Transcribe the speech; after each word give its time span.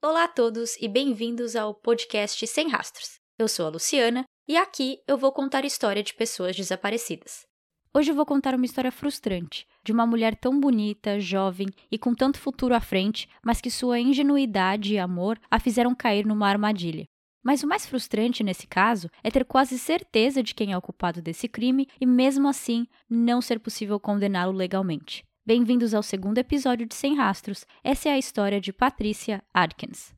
Olá 0.00 0.24
a 0.24 0.28
todos 0.28 0.76
e 0.80 0.86
bem-vindos 0.86 1.56
ao 1.56 1.74
podcast 1.74 2.46
Sem 2.46 2.68
Rastros. 2.68 3.18
Eu 3.36 3.48
sou 3.48 3.66
a 3.66 3.68
Luciana 3.68 4.24
e 4.46 4.56
aqui 4.56 5.00
eu 5.08 5.18
vou 5.18 5.32
contar 5.32 5.64
história 5.64 6.04
de 6.04 6.14
pessoas 6.14 6.54
desaparecidas. 6.54 7.44
Hoje 7.92 8.12
eu 8.12 8.14
vou 8.14 8.24
contar 8.24 8.54
uma 8.54 8.64
história 8.64 8.92
frustrante 8.92 9.66
de 9.84 9.90
uma 9.90 10.06
mulher 10.06 10.36
tão 10.36 10.60
bonita, 10.60 11.18
jovem 11.18 11.66
e 11.90 11.98
com 11.98 12.14
tanto 12.14 12.38
futuro 12.38 12.76
à 12.76 12.80
frente, 12.80 13.28
mas 13.44 13.60
que 13.60 13.72
sua 13.72 13.98
ingenuidade 13.98 14.94
e 14.94 15.00
amor 15.00 15.36
a 15.50 15.58
fizeram 15.58 15.92
cair 15.96 16.24
numa 16.24 16.48
armadilha. 16.48 17.04
Mas 17.42 17.64
o 17.64 17.66
mais 17.66 17.84
frustrante 17.84 18.44
nesse 18.44 18.68
caso 18.68 19.10
é 19.20 19.32
ter 19.32 19.44
quase 19.44 19.76
certeza 19.80 20.44
de 20.44 20.54
quem 20.54 20.70
é 20.70 20.78
o 20.78 20.82
culpado 20.82 21.20
desse 21.20 21.48
crime 21.48 21.88
e, 22.00 22.06
mesmo 22.06 22.46
assim, 22.46 22.86
não 23.10 23.40
ser 23.40 23.58
possível 23.58 23.98
condená-lo 23.98 24.52
legalmente. 24.52 25.24
Bem-vindos 25.48 25.94
ao 25.94 26.02
segundo 26.02 26.36
episódio 26.36 26.84
de 26.86 26.94
Sem 26.94 27.16
Rastros. 27.16 27.64
Essa 27.82 28.10
é 28.10 28.12
a 28.12 28.18
história 28.18 28.60
de 28.60 28.70
Patricia 28.70 29.42
Adkins. 29.54 30.14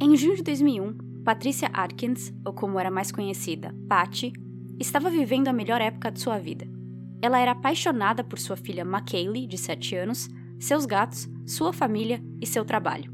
Em 0.00 0.16
junho 0.16 0.36
de 0.36 0.42
2001, 0.44 0.96
Patricia 1.22 1.68
Atkins, 1.74 2.32
ou 2.42 2.54
como 2.54 2.80
era 2.80 2.90
mais 2.90 3.12
conhecida, 3.12 3.74
Patty, 3.86 4.32
estava 4.80 5.10
vivendo 5.10 5.48
a 5.48 5.52
melhor 5.52 5.82
época 5.82 6.10
de 6.10 6.20
sua 6.20 6.38
vida. 6.38 6.77
Ela 7.20 7.40
era 7.40 7.52
apaixonada 7.52 8.22
por 8.22 8.38
sua 8.38 8.56
filha 8.56 8.82
McKaylee, 8.82 9.46
de 9.46 9.58
7 9.58 9.96
anos, 9.96 10.28
seus 10.58 10.86
gatos, 10.86 11.28
sua 11.46 11.72
família 11.72 12.22
e 12.40 12.46
seu 12.46 12.64
trabalho. 12.64 13.12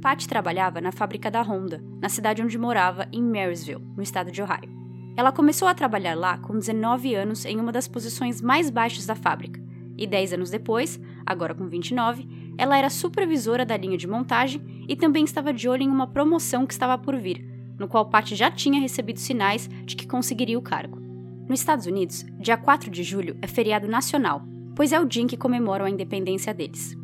Patty 0.00 0.28
trabalhava 0.28 0.80
na 0.80 0.92
fábrica 0.92 1.30
da 1.30 1.42
Honda, 1.42 1.82
na 2.00 2.08
cidade 2.08 2.42
onde 2.42 2.58
morava, 2.58 3.08
em 3.12 3.22
Marysville, 3.22 3.84
no 3.96 4.02
estado 4.02 4.30
de 4.30 4.42
Ohio. 4.42 4.76
Ela 5.16 5.32
começou 5.32 5.66
a 5.66 5.74
trabalhar 5.74 6.14
lá 6.14 6.38
com 6.38 6.56
19 6.56 7.14
anos 7.14 7.44
em 7.44 7.58
uma 7.58 7.72
das 7.72 7.88
posições 7.88 8.40
mais 8.40 8.70
baixas 8.70 9.06
da 9.06 9.16
fábrica, 9.16 9.60
e 9.96 10.06
10 10.06 10.34
anos 10.34 10.50
depois, 10.50 11.00
agora 11.26 11.54
com 11.54 11.66
29, 11.66 12.54
ela 12.56 12.78
era 12.78 12.88
supervisora 12.88 13.66
da 13.66 13.76
linha 13.76 13.98
de 13.98 14.06
montagem 14.06 14.84
e 14.88 14.94
também 14.94 15.24
estava 15.24 15.52
de 15.52 15.68
olho 15.68 15.82
em 15.82 15.90
uma 15.90 16.06
promoção 16.06 16.64
que 16.64 16.72
estava 16.72 16.96
por 16.96 17.16
vir, 17.16 17.44
no 17.76 17.88
qual 17.88 18.08
Patty 18.08 18.36
já 18.36 18.50
tinha 18.50 18.80
recebido 18.80 19.18
sinais 19.18 19.68
de 19.84 19.96
que 19.96 20.06
conseguiria 20.06 20.58
o 20.58 20.62
cargo. 20.62 21.07
Nos 21.48 21.60
Estados 21.60 21.86
Unidos, 21.86 22.26
dia 22.38 22.58
4 22.58 22.90
de 22.90 23.02
julho 23.02 23.34
é 23.40 23.46
feriado 23.46 23.88
nacional, 23.88 24.42
pois 24.76 24.92
é 24.92 25.00
o 25.00 25.06
dia 25.06 25.22
em 25.22 25.26
que 25.26 25.36
comemoram 25.36 25.86
a 25.86 25.90
independência 25.90 26.52
deles. 26.52 26.94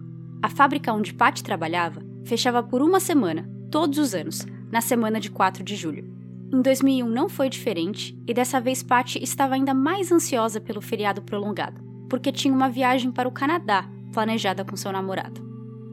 A 0.42 0.50
fábrica 0.50 0.92
onde 0.92 1.14
Patty 1.14 1.42
trabalhava 1.42 2.02
fechava 2.26 2.62
por 2.62 2.82
uma 2.82 3.00
semana, 3.00 3.48
todos 3.70 3.98
os 3.98 4.14
anos, 4.14 4.46
na 4.70 4.82
semana 4.82 5.18
de 5.18 5.30
4 5.30 5.64
de 5.64 5.74
julho. 5.74 6.12
Em 6.52 6.60
2001 6.60 7.08
não 7.08 7.26
foi 7.26 7.48
diferente, 7.48 8.14
e 8.26 8.34
dessa 8.34 8.60
vez 8.60 8.82
Patty 8.82 9.22
estava 9.22 9.54
ainda 9.54 9.72
mais 9.72 10.12
ansiosa 10.12 10.60
pelo 10.60 10.82
feriado 10.82 11.22
prolongado, 11.22 11.80
porque 12.10 12.30
tinha 12.30 12.52
uma 12.52 12.68
viagem 12.68 13.10
para 13.10 13.28
o 13.28 13.32
Canadá 13.32 13.88
planejada 14.12 14.62
com 14.62 14.76
seu 14.76 14.92
namorado. 14.92 15.42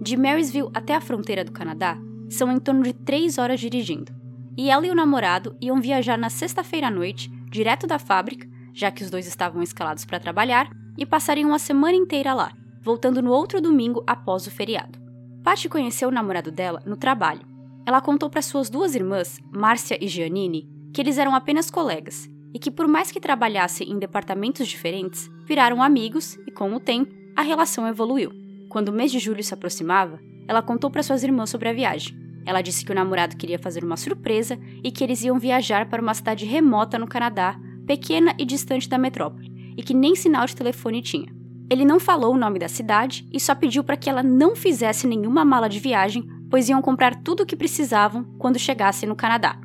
De 0.02 0.18
Marysville 0.18 0.70
até 0.74 0.94
a 0.94 1.02
fronteira 1.02 1.46
do 1.46 1.54
Canadá 1.54 1.98
são 2.30 2.52
em 2.52 2.60
torno 2.60 2.84
de 2.84 2.92
3 2.92 3.38
horas 3.38 3.62
dirigindo, 3.62 4.12
e 4.58 4.70
ela 4.70 4.86
e 4.86 4.92
o 4.92 4.96
namorado 4.96 5.56
iam 5.62 5.80
viajar 5.80 6.18
na 6.18 6.30
sexta-feira 6.30 6.88
à 6.88 6.92
noite 6.92 7.32
direto 7.52 7.86
da 7.86 8.00
fábrica, 8.00 8.48
já 8.74 8.90
que 8.90 9.04
os 9.04 9.12
dois 9.12 9.28
estavam 9.28 9.62
escalados 9.62 10.06
para 10.06 10.20
trabalhar, 10.20 10.70
e 10.98 11.06
passariam 11.06 11.50
uma 11.50 11.60
semana 11.60 11.96
inteira 11.96 12.34
lá, 12.34 12.52
voltando 12.82 13.22
no 13.22 13.32
outro 13.32 13.62
domingo 13.62 14.04
após 14.08 14.48
o 14.48 14.52
feriado. 14.52 15.00
Patty 15.44 15.68
conheceu 15.68 16.10
o 16.10 16.12
namorado 16.12 16.52
dela 16.52 16.82
no 16.86 16.96
trabalho. 16.96 17.42
Ela 17.86 18.02
contou 18.02 18.30
para 18.30 18.42
suas 18.42 18.70
duas 18.70 18.96
irmãs, 18.96 19.40
Márcia 19.52 19.98
e 20.02 20.08
Giannini, 20.08 20.70
que 20.94 21.02
eles 21.02 21.18
eram 21.18 21.36
apenas 21.36 21.70
colegas 21.70 22.30
e 22.54 22.60
que, 22.60 22.72
por 22.72 22.88
mais 22.88 23.12
que 23.12 23.20
trabalhassem 23.20 23.90
em 23.90 23.98
departamentos 23.98 24.68
diferentes, 24.68 25.30
viraram 25.46 25.82
amigos 25.82 26.36
e, 26.48 26.52
com 26.52 26.74
o 26.74 26.80
tempo, 26.80 27.12
a 27.36 27.42
relação 27.42 27.88
evoluiu. 27.88 28.32
Quando 28.70 28.90
o 28.90 28.94
mês 28.94 29.12
de 29.12 29.20
julho 29.20 29.44
se 29.44 29.54
aproximava, 29.54 30.20
ela 30.48 30.62
contou 30.62 30.90
para 30.90 31.04
suas 31.04 31.24
irmãs 31.24 31.50
sobre 31.50 31.70
a 31.70 31.74
viagem 31.74 32.21
ela 32.46 32.62
disse 32.62 32.84
que 32.84 32.92
o 32.92 32.96
namorado 32.96 33.38
queria 33.38 33.60
fazer 33.60 33.84
uma 33.84 33.98
surpresa 33.98 34.58
e 34.84 34.92
que 34.92 35.04
eles 35.04 35.24
iam 35.24 35.40
viajar 35.40 35.88
para 35.90 36.02
uma 36.02 36.14
cidade 36.14 36.46
remota 36.46 36.98
no 36.98 37.08
Canadá, 37.08 37.60
pequena 37.86 38.34
e 38.38 38.46
distante 38.46 38.90
da 38.90 38.98
metrópole, 38.98 39.74
e 39.78 39.84
que 39.84 39.94
nem 39.94 40.16
sinal 40.16 40.46
de 40.46 40.56
telefone 40.56 41.02
tinha. 41.02 41.34
Ele 41.70 41.86
não 41.86 42.00
falou 42.00 42.34
o 42.34 42.38
nome 42.38 42.60
da 42.60 42.68
cidade 42.68 43.28
e 43.32 43.40
só 43.40 43.56
pediu 43.56 43.84
para 43.84 43.96
que 43.96 44.10
ela 44.10 44.22
não 44.22 44.56
fizesse 44.56 45.08
nenhuma 45.08 45.46
mala 45.46 45.70
de 45.70 45.80
viagem, 45.80 46.28
pois 46.50 46.68
iam 46.68 46.82
comprar 46.82 47.16
tudo 47.16 47.44
o 47.44 47.46
que 47.46 47.56
precisavam 47.56 48.26
quando 48.38 48.60
chegassem 48.60 49.08
no 49.08 49.16
Canadá. 49.16 49.58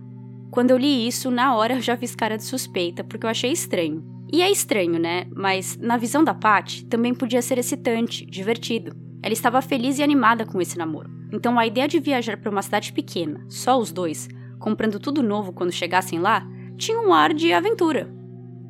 Quando 0.51 0.71
eu 0.71 0.79
li 0.79 1.07
isso, 1.07 1.31
na 1.31 1.55
hora 1.55 1.75
eu 1.75 1.83
já 1.83 1.97
fiz 1.97 2.15
cara 2.15 2.37
de 2.37 2.45
suspeita, 2.45 3.03
porque 3.03 3.27
eu 3.27 3.31
achei 3.31 3.51
estranho. 3.51 4.05
E 4.33 4.41
é 4.41 4.51
estranho, 4.51 4.99
né? 4.99 5.27
Mas 5.35 5.77
na 5.77 5.97
visão 5.97 6.23
da 6.23 6.33
Pat, 6.33 6.83
também 6.85 7.15
podia 7.15 7.43
ser 7.43 7.59
excitante, 7.59 8.25
divertido. 8.25 8.97
Ela 9.23 9.33
estava 9.33 9.61
feliz 9.61 9.99
e 9.99 10.03
animada 10.03 10.47
com 10.47 10.61
esse 10.61 10.79
namoro. 10.79 11.11
Então 11.37 11.59
a 11.59 11.67
ideia 11.67 11.87
de 11.87 12.01
viajar 12.01 12.39
para 12.39 12.51
uma 12.51 12.63
cidade 12.63 12.95
pequena, 12.95 13.45
só 13.47 13.79
os 13.79 13.93
dois, 13.93 14.27
comprando 14.59 14.99
tudo 14.99 15.23
novo 15.23 15.53
quando 15.53 15.71
chegassem 15.71 16.19
lá, 16.19 16.49
tinha 16.79 16.99
um 16.99 17.13
ar 17.13 17.35
de 17.35 17.53
aventura. 17.53 18.11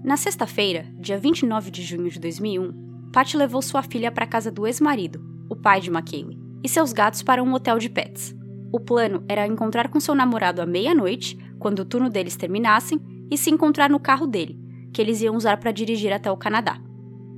Na 0.03 0.17
sexta-feira, 0.17 0.85
dia 0.99 1.17
29 1.17 1.71
de 1.71 1.81
junho 1.81 2.11
de 2.11 2.19
2001, 2.19 3.11
Pat 3.13 3.35
levou 3.35 3.63
sua 3.63 3.85
filha 3.85 4.11
para 4.11 4.25
a 4.25 4.27
casa 4.27 4.51
do 4.51 4.67
ex-marido, 4.67 5.25
o 5.49 5.55
pai 5.55 5.81
de 5.81 5.91
McKaylee, 5.91 6.41
e 6.65 6.69
seus 6.69 6.93
gatos 6.93 7.23
para 7.23 7.41
um 7.41 7.55
hotel 7.55 7.79
de 7.79 7.89
pets. 7.89 8.35
O 8.73 8.81
plano 8.81 9.25
era 9.29 9.47
encontrar 9.47 9.87
com 9.87 10.01
seu 10.01 10.13
namorado 10.13 10.61
à 10.61 10.67
meia-noite, 10.67 11.39
quando 11.61 11.79
o 11.79 11.85
turno 11.85 12.11
deles 12.11 12.35
terminassem, 12.35 13.01
e 13.31 13.39
se 13.39 13.49
encontrar 13.49 13.89
no 13.89 14.01
carro 14.01 14.27
dele, 14.27 14.59
que 14.93 15.01
eles 15.01 15.21
iam 15.21 15.37
usar 15.37 15.59
para 15.59 15.71
dirigir 15.71 16.13
até 16.13 16.33
o 16.33 16.37
Canadá. 16.37 16.81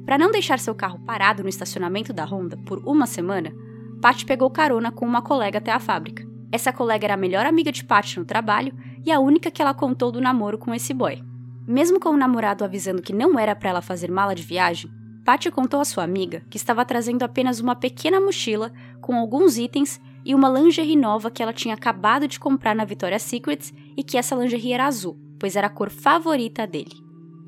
Para 0.07 0.17
não 0.17 0.31
deixar 0.31 0.59
seu 0.59 0.75
carro 0.75 0.99
parado 1.01 1.43
no 1.43 1.51
estacionamento 1.51 2.15
da 2.15 2.25
Honda 2.25 2.57
por 2.65 2.79
uma 2.87 3.07
semana, 3.07 3.53
Pat 4.01 4.25
pegou 4.25 4.49
carona 4.49 4.93
com 4.93 5.05
uma 5.05 5.21
colega 5.21 5.59
até 5.59 5.73
a 5.73 5.81
fábrica. 5.81 6.27
Essa 6.53 6.73
colega 6.73 7.07
era 7.07 7.15
a 7.15 7.17
melhor 7.17 7.45
amiga 7.45 7.73
de 7.73 7.85
Pat 7.85 8.17
no 8.17 8.25
trabalho 8.25 8.73
e 9.05 9.11
a 9.11 9.19
única 9.19 9.51
que 9.51 9.61
ela 9.61 9.75
contou 9.75 10.13
do 10.13 10.21
namoro 10.21 10.57
com 10.57 10.73
esse 10.73 10.95
boy. 10.95 11.23
Mesmo 11.67 12.01
com 12.01 12.11
o 12.11 12.17
namorado 12.17 12.65
avisando 12.65 13.03
que 13.03 13.13
não 13.13 13.39
era 13.39 13.55
para 13.55 13.71
ela 13.71 13.83
fazer 13.83 14.11
mala 14.11 14.35
de 14.35 14.43
viagem, 14.43 14.91
Pat 15.25 15.51
contou 15.51 15.81
à 15.81 15.85
sua 15.85 16.05
amiga 16.05 16.43
que 16.49 16.57
estava 16.57 16.85
trazendo 16.85 17.23
apenas 17.23 17.61
uma 17.61 17.77
pequena 17.77 18.19
mochila 18.19 18.73
com 19.01 19.15
alguns 19.17 19.59
itens 19.59 20.01
e 20.25 20.35
uma 20.35 20.49
lingerie 20.49 20.97
nova 20.97 21.31
que 21.31 21.43
ela 21.43 21.53
tinha 21.53 21.75
acabado 21.75 22.27
de 22.27 22.41
comprar 22.41 22.75
na 22.75 22.85
Victoria's 22.85 23.23
Secrets 23.23 23.75
e 23.97 24.03
que 24.03 24.17
essa 24.17 24.35
lingerie 24.35 24.73
era 24.73 24.87
azul, 24.87 25.19
pois 25.39 25.57
era 25.57 25.67
a 25.67 25.71
cor 25.71 25.91
favorita 25.91 26.67
dele. 26.67 26.95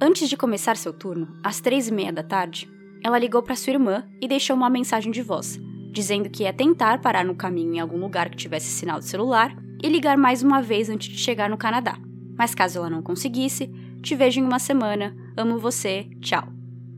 Antes 0.00 0.28
de 0.28 0.36
começar 0.36 0.76
seu 0.76 0.92
turno, 0.92 1.28
às 1.42 1.60
três 1.60 1.88
e 1.88 1.92
meia 1.92 2.12
da 2.12 2.22
tarde, 2.22 2.70
ela 3.02 3.18
ligou 3.18 3.42
para 3.42 3.56
sua 3.56 3.72
irmã 3.72 4.04
e 4.20 4.28
deixou 4.28 4.54
uma 4.54 4.68
mensagem 4.68 5.10
de 5.10 5.22
voz, 5.22 5.58
dizendo 5.90 6.30
que 6.30 6.44
ia 6.44 6.52
tentar 6.52 7.00
parar 7.00 7.24
no 7.24 7.34
caminho 7.34 7.74
em 7.74 7.80
algum 7.80 7.98
lugar 7.98 8.30
que 8.30 8.36
tivesse 8.36 8.66
sinal 8.66 8.98
de 8.98 9.06
celular 9.06 9.56
e 9.82 9.88
ligar 9.88 10.16
mais 10.16 10.42
uma 10.42 10.62
vez 10.62 10.88
antes 10.88 11.08
de 11.08 11.18
chegar 11.18 11.50
no 11.50 11.56
Canadá. 11.56 11.98
Mas 12.36 12.54
caso 12.54 12.78
ela 12.78 12.90
não 12.90 13.02
conseguisse, 13.02 13.70
te 14.02 14.14
vejo 14.14 14.40
em 14.40 14.44
uma 14.44 14.58
semana, 14.58 15.14
amo 15.36 15.58
você, 15.58 16.08
tchau. 16.20 16.48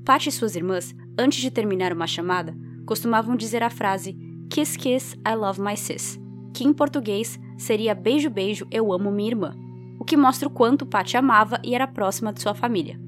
Pat 0.04 0.26
e 0.26 0.32
suas 0.32 0.56
irmãs, 0.56 0.94
antes 1.19 1.41
de 1.41 1.50
terminar 1.50 1.92
uma 1.92 2.06
chamada, 2.06 2.56
costumavam 2.86 3.36
dizer 3.36 3.62
a 3.62 3.70
frase 3.70 4.16
Kiss 4.50 4.76
Kiss, 4.76 5.16
I 5.26 5.34
love 5.34 5.60
my 5.60 5.76
sis, 5.76 6.20
que 6.52 6.64
em 6.64 6.72
português 6.72 7.41
seria 7.56 7.94
Beijo 7.94 8.28
Beijo, 8.28 8.66
eu 8.70 8.92
amo 8.92 9.10
minha 9.10 9.31
irmã, 9.31 9.56
o 9.98 10.04
que 10.04 10.16
mostra 10.16 10.48
o 10.48 10.50
quanto 10.50 10.84
Pat 10.84 11.14
amava 11.14 11.60
e 11.64 11.75
era 11.75 11.86
próxima 11.86 12.32
de 12.32 12.42
sua 12.42 12.54
família. 12.54 13.00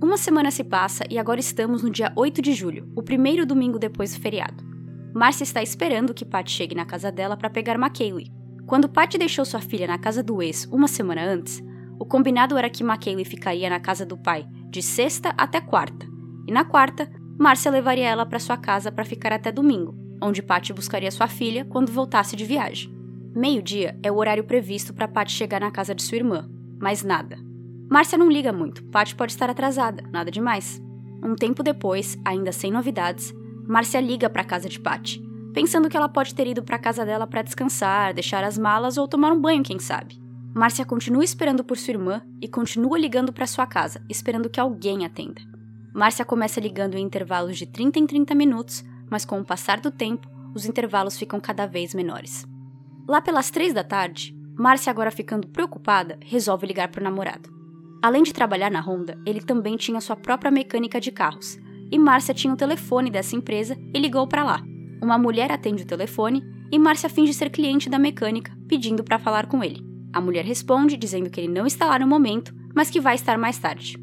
Uma 0.00 0.16
semana 0.16 0.50
se 0.50 0.62
passa 0.62 1.04
e 1.10 1.18
agora 1.18 1.40
estamos 1.40 1.82
no 1.82 1.90
dia 1.90 2.12
8 2.14 2.40
de 2.40 2.52
julho, 2.52 2.88
o 2.94 3.02
primeiro 3.02 3.44
domingo 3.44 3.78
depois 3.78 4.14
do 4.14 4.20
feriado. 4.20 4.67
Marcia 5.18 5.42
está 5.42 5.60
esperando 5.60 6.14
que 6.14 6.24
Pat 6.24 6.48
chegue 6.48 6.76
na 6.76 6.84
casa 6.84 7.10
dela 7.10 7.36
para 7.36 7.50
pegar 7.50 7.74
McKaylee. 7.74 8.30
Quando 8.64 8.88
Pat 8.88 9.16
deixou 9.18 9.44
sua 9.44 9.60
filha 9.60 9.84
na 9.84 9.98
casa 9.98 10.22
do 10.22 10.40
ex 10.40 10.64
uma 10.70 10.86
semana 10.86 11.24
antes, 11.24 11.60
o 11.98 12.06
combinado 12.06 12.56
era 12.56 12.70
que 12.70 12.84
McKaylee 12.84 13.24
ficaria 13.24 13.68
na 13.68 13.80
casa 13.80 14.06
do 14.06 14.16
pai 14.16 14.46
de 14.70 14.80
sexta 14.80 15.34
até 15.36 15.60
quarta, 15.60 16.06
e 16.46 16.52
na 16.52 16.64
quarta, 16.64 17.10
Marcia 17.36 17.68
levaria 17.68 18.08
ela 18.08 18.24
para 18.24 18.38
sua 18.38 18.56
casa 18.56 18.92
para 18.92 19.04
ficar 19.04 19.32
até 19.32 19.50
domingo, 19.50 19.92
onde 20.22 20.40
Pat 20.40 20.70
buscaria 20.70 21.10
sua 21.10 21.26
filha 21.26 21.64
quando 21.64 21.90
voltasse 21.90 22.36
de 22.36 22.44
viagem. 22.44 22.88
Meio-dia 23.34 23.98
é 24.04 24.12
o 24.12 24.18
horário 24.18 24.44
previsto 24.44 24.94
para 24.94 25.08
Pat 25.08 25.28
chegar 25.28 25.60
na 25.60 25.72
casa 25.72 25.96
de 25.96 26.02
sua 26.04 26.18
irmã, 26.18 26.48
mas 26.80 27.02
nada. 27.02 27.36
Márcia 27.90 28.16
não 28.16 28.30
liga 28.30 28.52
muito, 28.52 28.84
Pat 28.84 29.14
pode 29.14 29.32
estar 29.32 29.50
atrasada, 29.50 30.00
nada 30.12 30.30
demais. 30.30 30.80
Um 31.24 31.34
tempo 31.34 31.64
depois, 31.64 32.16
ainda 32.24 32.52
sem 32.52 32.70
novidades, 32.70 33.34
Márcia 33.68 34.00
liga 34.00 34.30
para 34.30 34.42
casa 34.42 34.66
de 34.66 34.80
Patty, 34.80 35.22
pensando 35.52 35.90
que 35.90 35.96
ela 35.96 36.08
pode 36.08 36.34
ter 36.34 36.46
ido 36.46 36.62
para 36.62 36.78
casa 36.78 37.04
dela 37.04 37.26
para 37.26 37.42
descansar, 37.42 38.14
deixar 38.14 38.42
as 38.42 38.56
malas 38.56 38.96
ou 38.96 39.06
tomar 39.06 39.30
um 39.30 39.38
banho, 39.38 39.62
quem 39.62 39.78
sabe. 39.78 40.18
Márcia 40.54 40.86
continua 40.86 41.22
esperando 41.22 41.62
por 41.62 41.76
sua 41.76 41.92
irmã 41.92 42.22
e 42.40 42.48
continua 42.48 42.98
ligando 42.98 43.30
para 43.30 43.46
sua 43.46 43.66
casa, 43.66 44.02
esperando 44.08 44.48
que 44.48 44.58
alguém 44.58 45.04
atenda. 45.04 45.42
Márcia 45.92 46.24
começa 46.24 46.58
ligando 46.58 46.94
em 46.94 47.04
intervalos 47.04 47.58
de 47.58 47.66
30 47.66 47.98
em 47.98 48.06
30 48.06 48.34
minutos, 48.34 48.82
mas 49.10 49.26
com 49.26 49.38
o 49.38 49.44
passar 49.44 49.80
do 49.80 49.90
tempo, 49.90 50.26
os 50.54 50.64
intervalos 50.64 51.18
ficam 51.18 51.38
cada 51.38 51.66
vez 51.66 51.92
menores. 51.92 52.46
Lá 53.06 53.20
pelas 53.20 53.50
três 53.50 53.74
da 53.74 53.84
tarde, 53.84 54.34
Márcia, 54.56 54.90
agora 54.90 55.10
ficando 55.10 55.46
preocupada, 55.46 56.18
resolve 56.22 56.66
ligar 56.66 56.88
para 56.88 57.02
o 57.02 57.04
namorado. 57.04 57.50
Além 58.02 58.22
de 58.22 58.32
trabalhar 58.32 58.70
na 58.70 58.80
Honda, 58.80 59.20
ele 59.26 59.42
também 59.42 59.76
tinha 59.76 60.00
sua 60.00 60.16
própria 60.16 60.50
mecânica 60.50 60.98
de 60.98 61.12
carros, 61.12 61.58
e 61.90 61.98
Márcia 61.98 62.34
tinha 62.34 62.52
o 62.52 62.56
telefone 62.56 63.10
dessa 63.10 63.36
empresa 63.36 63.76
e 63.94 63.98
ligou 63.98 64.26
para 64.26 64.44
lá. 64.44 64.62
Uma 65.02 65.18
mulher 65.18 65.50
atende 65.50 65.82
o 65.82 65.86
telefone 65.86 66.42
e 66.70 66.78
Márcia 66.78 67.08
finge 67.08 67.32
ser 67.32 67.50
cliente 67.50 67.88
da 67.88 67.98
mecânica, 67.98 68.56
pedindo 68.68 69.02
para 69.02 69.18
falar 69.18 69.46
com 69.46 69.62
ele. 69.62 69.82
A 70.12 70.20
mulher 70.20 70.44
responde 70.44 70.96
dizendo 70.96 71.30
que 71.30 71.40
ele 71.40 71.52
não 71.52 71.66
está 71.66 71.86
lá 71.86 71.98
no 71.98 72.06
momento, 72.06 72.54
mas 72.74 72.90
que 72.90 73.00
vai 73.00 73.14
estar 73.14 73.38
mais 73.38 73.58
tarde. 73.58 73.98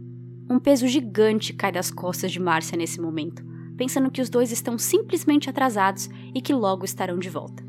Um 0.49 0.59
peso 0.59 0.87
gigante 0.87 1.53
cai 1.53 1.71
das 1.71 1.89
costas 1.89 2.31
de 2.31 2.39
Márcia 2.39 2.77
nesse 2.77 3.01
momento, 3.01 3.43
pensando 3.75 4.11
que 4.11 4.21
os 4.21 4.29
dois 4.29 4.51
estão 4.51 4.77
simplesmente 4.77 5.49
atrasados 5.49 6.09
e 6.33 6.41
que 6.41 6.53
logo 6.53 6.85
estarão 6.85 7.17
de 7.17 7.29
volta. 7.29 7.63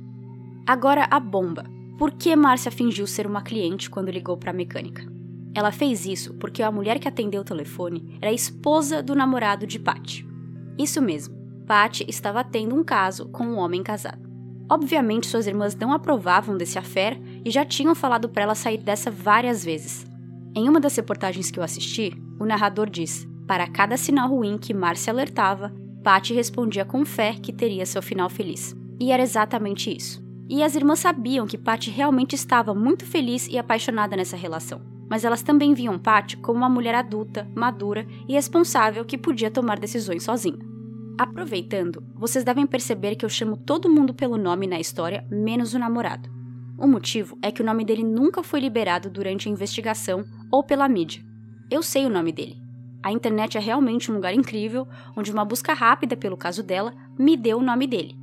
Agora 0.67 1.07
a 1.11 1.19
bomba. 1.19 1.65
Por 1.99 2.13
que 2.13 2.37
Márcia 2.37 2.71
fingiu 2.71 3.07
ser 3.07 3.27
uma 3.27 3.41
cliente 3.41 3.89
quando 3.89 4.11
ligou 4.11 4.37
para 4.37 4.51
a 4.51 4.55
mecânica? 4.55 5.16
Ela 5.57 5.73
fez 5.73 6.05
isso 6.05 6.35
porque 6.35 6.63
a 6.63 6.71
mulher 6.71 6.99
que 6.99 7.09
atendeu 7.09 7.41
o 7.41 7.45
telefone 7.45 8.19
era 8.21 8.31
a 8.31 8.35
esposa 8.35 9.03
do 9.03 9.15
namorado 9.15 9.67
de 9.67 9.79
Patty. 9.79 10.29
Isso 10.79 11.01
mesmo, 11.01 11.35
Patty 11.67 12.05
estava 12.07 12.45
tendo 12.45 12.75
um 12.75 12.85
caso 12.85 13.31
com 13.31 13.43
um 13.43 13.57
homem 13.57 13.83
casado. 13.83 14.29
Obviamente, 14.71 15.27
suas 15.27 15.47
irmãs 15.47 15.75
não 15.75 15.95
aprovavam 15.95 16.59
desse 16.59 16.79
affair 16.79 17.19
e 17.43 17.51
já 17.51 17.65
tinham 17.65 17.95
falado 17.95 18.29
para 18.29 18.43
ela 18.43 18.55
sair 18.55 18.77
dessa 18.77 19.11
várias 19.11 19.65
vezes. 19.65 20.05
Em 20.55 20.69
uma 20.69 20.79
das 20.79 20.95
reportagens 20.95 21.51
que 21.51 21.59
eu 21.59 21.65
assisti, 21.65 22.13
o 22.39 22.45
narrador 22.45 22.91
diz: 22.91 23.27
para 23.47 23.67
cada 23.67 23.97
sinal 23.97 24.29
ruim 24.29 24.59
que 24.59 24.75
Márcia 24.75 25.11
alertava, 25.11 25.73
Patty 26.05 26.35
respondia 26.35 26.85
com 26.85 27.03
fé 27.07 27.33
que 27.33 27.51
teria 27.51 27.87
seu 27.87 28.03
final 28.03 28.29
feliz. 28.29 28.77
E 29.01 29.11
era 29.11 29.23
exatamente 29.23 29.97
isso. 29.97 30.23
E 30.51 30.63
as 30.63 30.75
irmãs 30.75 30.99
sabiam 30.99 31.47
que 31.47 31.57
Patty 31.57 31.91
realmente 31.91 32.35
estava 32.35 32.75
muito 32.75 33.07
feliz 33.07 33.49
e 33.49 33.57
apaixonada 33.57 34.15
nessa 34.15 34.37
relação. 34.37 34.96
Mas 35.09 35.25
elas 35.25 35.43
também 35.43 35.75
viam 35.75 35.99
Patty 35.99 36.37
como 36.37 36.59
uma 36.59 36.69
mulher 36.69 36.95
adulta, 36.95 37.49
madura 37.55 38.07
e 38.29 38.33
responsável 38.33 39.05
que 39.05 39.19
podia 39.19 39.51
tomar 39.51 39.79
decisões 39.79 40.25
sozinha. 40.25 40.59
Aproveitando, 41.19 42.03
vocês 42.15 42.45
devem 42.45 42.67
perceber 42.67 43.15
que 43.17 43.25
eu 43.25 43.29
chamo 43.29 43.57
todo 43.57 43.89
mundo 43.89 44.13
pelo 44.13 44.37
nome 44.37 44.67
na 44.67 44.79
história, 44.79 45.27
menos 45.31 45.73
o 45.73 45.79
namorado. 45.79 46.29
O 46.79 46.87
motivo 46.87 47.39
é 47.41 47.51
que 47.51 47.63
o 47.63 47.65
nome 47.65 47.85
dele 47.85 48.05
nunca 48.05 48.43
foi 48.43 48.61
liberado 48.61 49.09
durante 49.09 49.49
a 49.49 49.53
investigação 49.53 50.25
ou 50.53 50.63
pela 50.63 50.89
mídia. 50.89 51.25
Eu 51.71 51.83
sei 51.83 52.05
o 52.05 52.11
nome 52.11 52.33
dele. 52.33 52.61
A 53.03 53.11
internet 53.11 53.57
é 53.57 53.61
realmente 53.61 54.11
um 54.11 54.15
lugar 54.15 54.35
incrível 54.35 54.87
onde 55.17 55.33
uma 55.33 55.45
busca 55.45 55.73
rápida 55.73 56.17
pelo 56.17 56.37
caso 56.37 56.63
dela 56.63 56.93
me 57.19 57.37
deu 57.37 57.59
o 57.59 57.63
nome 57.63 57.87
dele. 57.87 58.15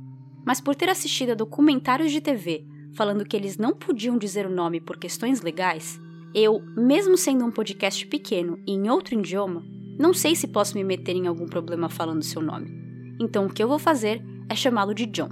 Mas 0.46 0.60
por 0.60 0.76
ter 0.76 0.88
assistido 0.88 1.30
a 1.30 1.34
documentários 1.34 2.12
de 2.12 2.20
TV 2.20 2.64
falando 2.94 3.24
que 3.24 3.36
eles 3.36 3.58
não 3.58 3.72
podiam 3.72 4.16
dizer 4.16 4.46
o 4.46 4.50
nome 4.50 4.80
por 4.80 4.98
questões 4.98 5.40
legais, 5.40 6.00
eu, 6.34 6.60
mesmo 6.76 7.16
sendo 7.16 7.44
um 7.44 7.50
podcast 7.50 8.04
pequeno 8.08 8.58
e 8.66 8.72
em 8.72 8.90
outro 8.90 9.14
idioma, 9.14 9.64
não 9.96 10.12
sei 10.12 10.34
se 10.34 10.48
posso 10.48 10.76
me 10.76 10.82
meter 10.82 11.14
em 11.14 11.28
algum 11.28 11.46
problema 11.46 11.88
falando 11.88 12.24
seu 12.24 12.42
nome. 12.42 12.68
Então 13.20 13.46
o 13.46 13.48
que 13.48 13.62
eu 13.62 13.68
vou 13.68 13.78
fazer 13.78 14.20
é 14.48 14.56
chamá-lo 14.56 14.92
de 14.92 15.06
John. 15.06 15.28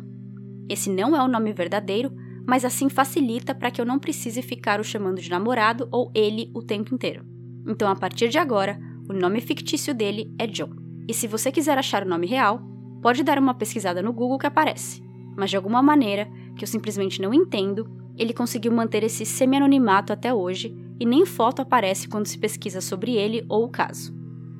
Esse 0.69 0.89
não 0.89 1.17
é 1.17 1.23
o 1.23 1.27
nome 1.27 1.53
verdadeiro, 1.53 2.13
mas 2.47 2.65
assim 2.65 2.89
facilita 2.89 3.53
para 3.53 3.71
que 3.71 3.81
eu 3.81 3.85
não 3.85 3.99
precise 3.99 4.41
ficar 4.43 4.79
o 4.79 4.85
chamando 4.85 5.21
de 5.21 5.29
namorado 5.29 5.89
ou 5.91 6.11
ele 6.15 6.53
o 6.55 6.63
tempo 6.63 6.95
inteiro. 6.95 7.25
Então, 7.67 7.91
a 7.91 7.97
partir 7.97 8.29
de 8.29 8.39
agora, 8.39 8.79
o 9.09 9.13
nome 9.13 9.41
fictício 9.41 9.93
dele 9.93 10.33
é 10.39 10.47
John. 10.47 10.71
E 11.09 11.13
se 11.13 11.27
você 11.27 11.51
quiser 11.51 11.77
achar 11.77 12.07
o 12.07 12.09
nome 12.09 12.29
real, 12.29 12.63
pode 13.03 13.25
dar 13.25 13.39
uma 13.41 13.55
pesquisada 13.55 14.01
no 14.01 14.13
Google 14.13 14.39
que 14.39 14.47
aparece. 14.47 15.03
Mas 15.37 15.51
de 15.51 15.57
alguma 15.57 15.83
maneira, 15.83 16.29
que 16.57 16.63
eu 16.63 16.69
simplesmente 16.69 17.21
não 17.21 17.35
entendo, 17.35 17.91
ele 18.17 18.33
conseguiu 18.33 18.71
manter 18.71 19.03
esse 19.03 19.27
semi-anonimato 19.27 20.13
até 20.13 20.33
hoje 20.33 20.77
e 21.03 21.05
nem 21.05 21.27
foto 21.27 21.61
aparece 21.61 22.07
quando 22.07 22.29
se 22.29 22.39
pesquisa 22.39 22.81
sobre 22.81 23.17
ele 23.17 23.45
ou 23.49 23.65
o 23.65 23.69
caso. 23.69 24.15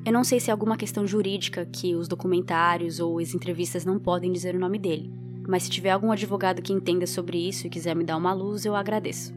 Eu 0.05 0.11
não 0.11 0.25
sei 0.25 0.41
se 0.41 0.49
é 0.49 0.51
alguma 0.51 0.75
questão 0.75 1.07
jurídica 1.07 1.65
que 1.65 1.95
os 1.95 2.09
documentários 2.09 2.99
ou 2.99 3.17
as 3.17 3.33
entrevistas 3.33 3.85
não 3.85 3.97
podem 3.97 4.29
dizer 4.29 4.53
o 4.53 4.59
nome 4.59 4.77
dele, 4.77 5.09
mas 5.47 5.63
se 5.63 5.69
tiver 5.69 5.91
algum 5.91 6.11
advogado 6.11 6.61
que 6.61 6.73
entenda 6.73 7.07
sobre 7.07 7.37
isso 7.37 7.65
e 7.65 7.69
quiser 7.69 7.95
me 7.95 8.03
dar 8.03 8.17
uma 8.17 8.33
luz, 8.33 8.65
eu 8.65 8.75
agradeço. 8.75 9.33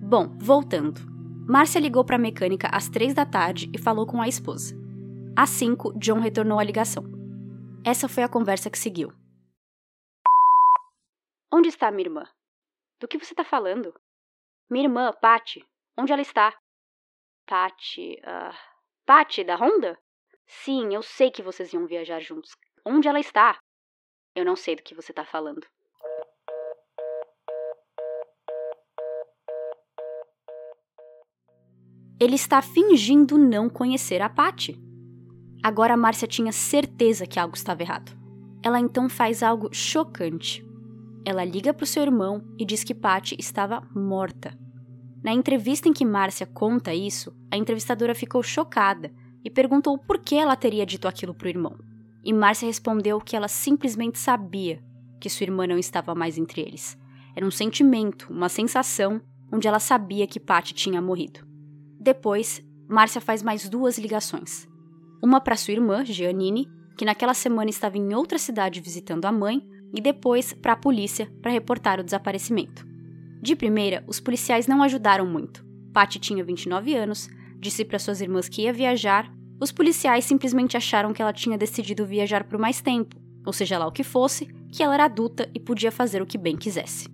Bom, 0.00 0.38
voltando. 0.38 1.02
Márcia 1.46 1.80
ligou 1.80 2.02
para 2.02 2.16
a 2.16 2.18
mecânica 2.18 2.68
às 2.72 2.88
três 2.88 3.12
da 3.12 3.26
tarde 3.26 3.70
e 3.74 3.76
falou 3.76 4.06
com 4.06 4.18
a 4.18 4.26
esposa. 4.26 4.74
Às 5.36 5.50
cinco, 5.50 5.92
John 5.98 6.18
retornou 6.18 6.58
a 6.58 6.64
ligação. 6.64 7.04
Essa 7.84 8.08
foi 8.08 8.22
a 8.22 8.28
conversa 8.28 8.70
que 8.70 8.78
seguiu. 8.78 9.12
Onde 11.52 11.68
está 11.68 11.90
minha 11.90 12.06
irmã? 12.06 12.24
Do 12.98 13.06
que 13.06 13.18
você 13.18 13.34
está 13.34 13.44
falando? 13.44 13.92
Minha 14.70 14.86
irmã, 14.86 15.12
Patty. 15.20 15.62
Onde 15.98 16.12
ela 16.12 16.22
está? 16.22 16.54
Patty. 17.44 18.20
Uh... 18.22 18.54
Patty, 19.04 19.42
da 19.42 19.56
Honda? 19.56 19.98
Sim, 20.46 20.94
eu 20.94 21.02
sei 21.02 21.28
que 21.28 21.42
vocês 21.42 21.72
iam 21.72 21.88
viajar 21.88 22.20
juntos. 22.20 22.52
Onde 22.86 23.08
ela 23.08 23.18
está? 23.18 23.58
Eu 24.32 24.44
não 24.44 24.54
sei 24.54 24.76
do 24.76 24.82
que 24.82 24.94
você 24.94 25.10
está 25.10 25.24
falando. 25.24 25.66
Ele 32.20 32.36
está 32.36 32.62
fingindo 32.62 33.36
não 33.36 33.68
conhecer 33.68 34.22
a 34.22 34.28
Patty. 34.28 34.80
Agora 35.64 35.96
Márcia 35.96 36.28
tinha 36.28 36.52
certeza 36.52 37.26
que 37.26 37.40
algo 37.40 37.56
estava 37.56 37.82
errado. 37.82 38.12
Ela 38.64 38.78
então 38.78 39.08
faz 39.08 39.42
algo 39.42 39.68
chocante. 39.74 40.64
Ela 41.24 41.44
liga 41.44 41.74
para 41.74 41.82
o 41.82 41.86
seu 41.86 42.04
irmão 42.04 42.42
e 42.56 42.64
diz 42.64 42.84
que 42.84 42.94
Patty 42.94 43.36
estava 43.38 43.80
morta. 43.94 44.67
Na 45.22 45.32
entrevista 45.32 45.88
em 45.88 45.92
que 45.92 46.04
Márcia 46.04 46.46
conta 46.46 46.94
isso, 46.94 47.34
a 47.50 47.56
entrevistadora 47.56 48.14
ficou 48.14 48.42
chocada 48.42 49.12
e 49.44 49.50
perguntou 49.50 49.98
por 49.98 50.18
que 50.18 50.36
ela 50.36 50.56
teria 50.56 50.86
dito 50.86 51.08
aquilo 51.08 51.34
para 51.34 51.46
o 51.46 51.48
irmão. 51.48 51.78
E 52.24 52.32
Márcia 52.32 52.66
respondeu 52.66 53.20
que 53.20 53.34
ela 53.34 53.48
simplesmente 53.48 54.18
sabia 54.18 54.82
que 55.20 55.28
sua 55.28 55.44
irmã 55.44 55.66
não 55.66 55.78
estava 55.78 56.14
mais 56.14 56.38
entre 56.38 56.60
eles. 56.60 56.96
Era 57.34 57.46
um 57.46 57.50
sentimento, 57.50 58.28
uma 58.30 58.48
sensação, 58.48 59.20
onde 59.52 59.66
ela 59.66 59.80
sabia 59.80 60.26
que 60.26 60.40
Patty 60.40 60.74
tinha 60.74 61.00
morrido. 61.00 61.40
Depois, 61.98 62.62
Márcia 62.88 63.20
faz 63.20 63.42
mais 63.42 63.68
duas 63.68 63.98
ligações. 63.98 64.68
Uma 65.22 65.40
para 65.40 65.56
sua 65.56 65.72
irmã, 65.72 66.04
Giannini, 66.04 66.68
que 66.96 67.04
naquela 67.04 67.34
semana 67.34 67.70
estava 67.70 67.98
em 67.98 68.14
outra 68.14 68.38
cidade 68.38 68.80
visitando 68.80 69.24
a 69.24 69.32
mãe, 69.32 69.62
e 69.94 70.00
depois 70.00 70.52
para 70.52 70.74
a 70.74 70.76
polícia 70.76 71.30
para 71.40 71.50
reportar 71.50 71.98
o 71.98 72.04
desaparecimento. 72.04 72.87
De 73.40 73.54
primeira, 73.54 74.04
os 74.06 74.20
policiais 74.20 74.66
não 74.66 74.82
ajudaram 74.82 75.26
muito. 75.26 75.64
Patty 75.92 76.18
tinha 76.18 76.44
29 76.44 76.94
anos, 76.94 77.28
disse 77.58 77.84
para 77.84 77.98
suas 77.98 78.20
irmãs 78.20 78.48
que 78.48 78.62
ia 78.62 78.72
viajar. 78.72 79.32
Os 79.60 79.72
policiais 79.72 80.24
simplesmente 80.24 80.76
acharam 80.76 81.12
que 81.12 81.22
ela 81.22 81.32
tinha 81.32 81.58
decidido 81.58 82.06
viajar 82.06 82.44
por 82.44 82.58
mais 82.58 82.80
tempo, 82.80 83.16
ou 83.44 83.52
seja 83.52 83.78
lá 83.78 83.86
o 83.86 83.92
que 83.92 84.04
fosse, 84.04 84.46
que 84.70 84.82
ela 84.82 84.94
era 84.94 85.04
adulta 85.04 85.48
e 85.54 85.60
podia 85.60 85.90
fazer 85.90 86.20
o 86.22 86.26
que 86.26 86.38
bem 86.38 86.56
quisesse. 86.56 87.08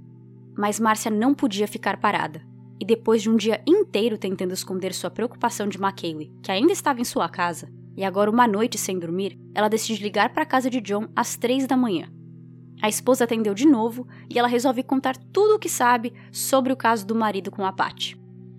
Mas 0.56 0.80
Márcia 0.80 1.10
não 1.10 1.34
podia 1.34 1.66
ficar 1.66 1.98
parada 1.98 2.42
e 2.80 2.84
depois 2.84 3.22
de 3.22 3.30
um 3.30 3.36
dia 3.36 3.62
inteiro 3.66 4.18
tentando 4.18 4.52
esconder 4.52 4.92
sua 4.92 5.10
preocupação 5.10 5.68
de 5.68 5.78
McKaylee, 5.78 6.32
que 6.42 6.50
ainda 6.50 6.72
estava 6.72 7.00
em 7.00 7.04
sua 7.04 7.28
casa, 7.28 7.68
e 7.96 8.04
agora 8.04 8.30
uma 8.30 8.46
noite 8.46 8.76
sem 8.76 8.98
dormir, 8.98 9.38
ela 9.54 9.68
decide 9.68 10.02
ligar 10.02 10.32
para 10.32 10.42
a 10.42 10.46
casa 10.46 10.68
de 10.68 10.80
John 10.80 11.08
às 11.14 11.36
três 11.36 11.66
da 11.66 11.76
manhã. 11.76 12.08
A 12.84 12.88
esposa 12.90 13.24
atendeu 13.24 13.54
de 13.54 13.64
novo 13.64 14.06
e 14.28 14.38
ela 14.38 14.46
resolve 14.46 14.82
contar 14.82 15.16
tudo 15.16 15.54
o 15.54 15.58
que 15.58 15.70
sabe 15.70 16.12
sobre 16.30 16.70
o 16.70 16.76
caso 16.76 17.06
do 17.06 17.14
marido 17.14 17.50
com 17.50 17.64
a 17.64 17.72
Patty. 17.72 18.14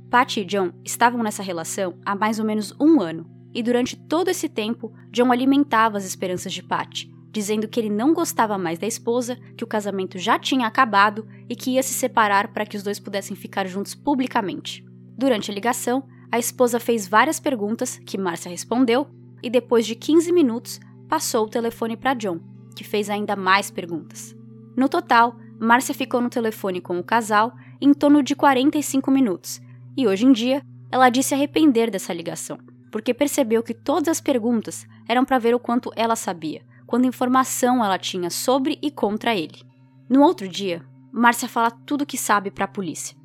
Patty 0.09 0.39
e 0.39 0.45
John 0.45 0.71
estavam 0.83 1.21
nessa 1.21 1.43
relação 1.43 1.99
há 2.03 2.15
mais 2.15 2.39
ou 2.39 2.45
menos 2.45 2.73
um 2.79 2.99
ano, 2.99 3.29
e 3.53 3.61
durante 3.61 3.95
todo 3.95 4.29
esse 4.29 4.49
tempo, 4.49 4.91
John 5.11 5.31
alimentava 5.31 5.99
as 5.99 6.05
esperanças 6.05 6.53
de 6.53 6.63
Patty, 6.63 7.13
dizendo 7.31 7.67
que 7.67 7.79
ele 7.79 7.91
não 7.91 8.15
gostava 8.15 8.57
mais 8.57 8.79
da 8.79 8.87
esposa, 8.87 9.37
que 9.55 9.63
o 9.63 9.67
casamento 9.67 10.17
já 10.17 10.39
tinha 10.39 10.65
acabado 10.65 11.27
e 11.47 11.55
que 11.55 11.75
ia 11.75 11.83
se 11.83 11.93
separar 11.93 12.47
para 12.47 12.65
que 12.65 12.77
os 12.77 12.81
dois 12.81 12.99
pudessem 12.99 13.37
ficar 13.37 13.67
juntos 13.67 13.93
publicamente. 13.93 14.83
Durante 15.15 15.51
a 15.51 15.53
ligação, 15.53 16.03
a 16.31 16.39
esposa 16.39 16.79
fez 16.79 17.07
várias 17.07 17.39
perguntas 17.39 17.99
que 18.03 18.17
Márcia 18.17 18.49
respondeu 18.49 19.05
e 19.43 19.51
depois 19.51 19.85
de 19.85 19.93
15 19.93 20.31
minutos 20.31 20.79
passou 21.07 21.45
o 21.45 21.49
telefone 21.49 21.95
para 21.95 22.15
John, 22.15 22.39
que 22.75 22.83
fez 22.83 23.09
ainda 23.09 23.35
mais 23.35 23.71
perguntas. 23.71 24.35
No 24.75 24.89
total, 24.89 25.35
Márcia 25.59 25.95
ficou 25.95 26.21
no 26.21 26.29
telefone 26.29 26.81
com 26.81 26.99
o 26.99 27.03
casal 27.03 27.53
em 27.79 27.93
torno 27.93 28.21
de 28.21 28.35
45 28.35 29.09
minutos 29.09 29.61
e 29.95 30.07
hoje 30.07 30.25
em 30.25 30.31
dia 30.31 30.61
ela 30.91 31.09
disse 31.09 31.33
arrepender 31.33 31.89
dessa 31.89 32.13
ligação, 32.13 32.59
porque 32.91 33.13
percebeu 33.13 33.63
que 33.63 33.73
todas 33.73 34.09
as 34.09 34.21
perguntas 34.21 34.85
eram 35.07 35.23
para 35.23 35.39
ver 35.39 35.55
o 35.55 35.59
quanto 35.59 35.91
ela 35.95 36.15
sabia 36.15 36.61
quanta 36.85 37.07
informação 37.07 37.83
ela 37.83 37.97
tinha 37.97 38.29
sobre 38.29 38.77
e 38.81 38.91
contra 38.91 39.35
ele. 39.35 39.63
No 40.09 40.21
outro 40.21 40.47
dia, 40.47 40.85
Márcia 41.11 41.47
fala 41.47 41.71
tudo 41.71 42.03
o 42.03 42.05
que 42.05 42.17
sabe 42.17 42.51
para 42.51 42.65
a 42.65 42.69
polícia. 42.69 43.17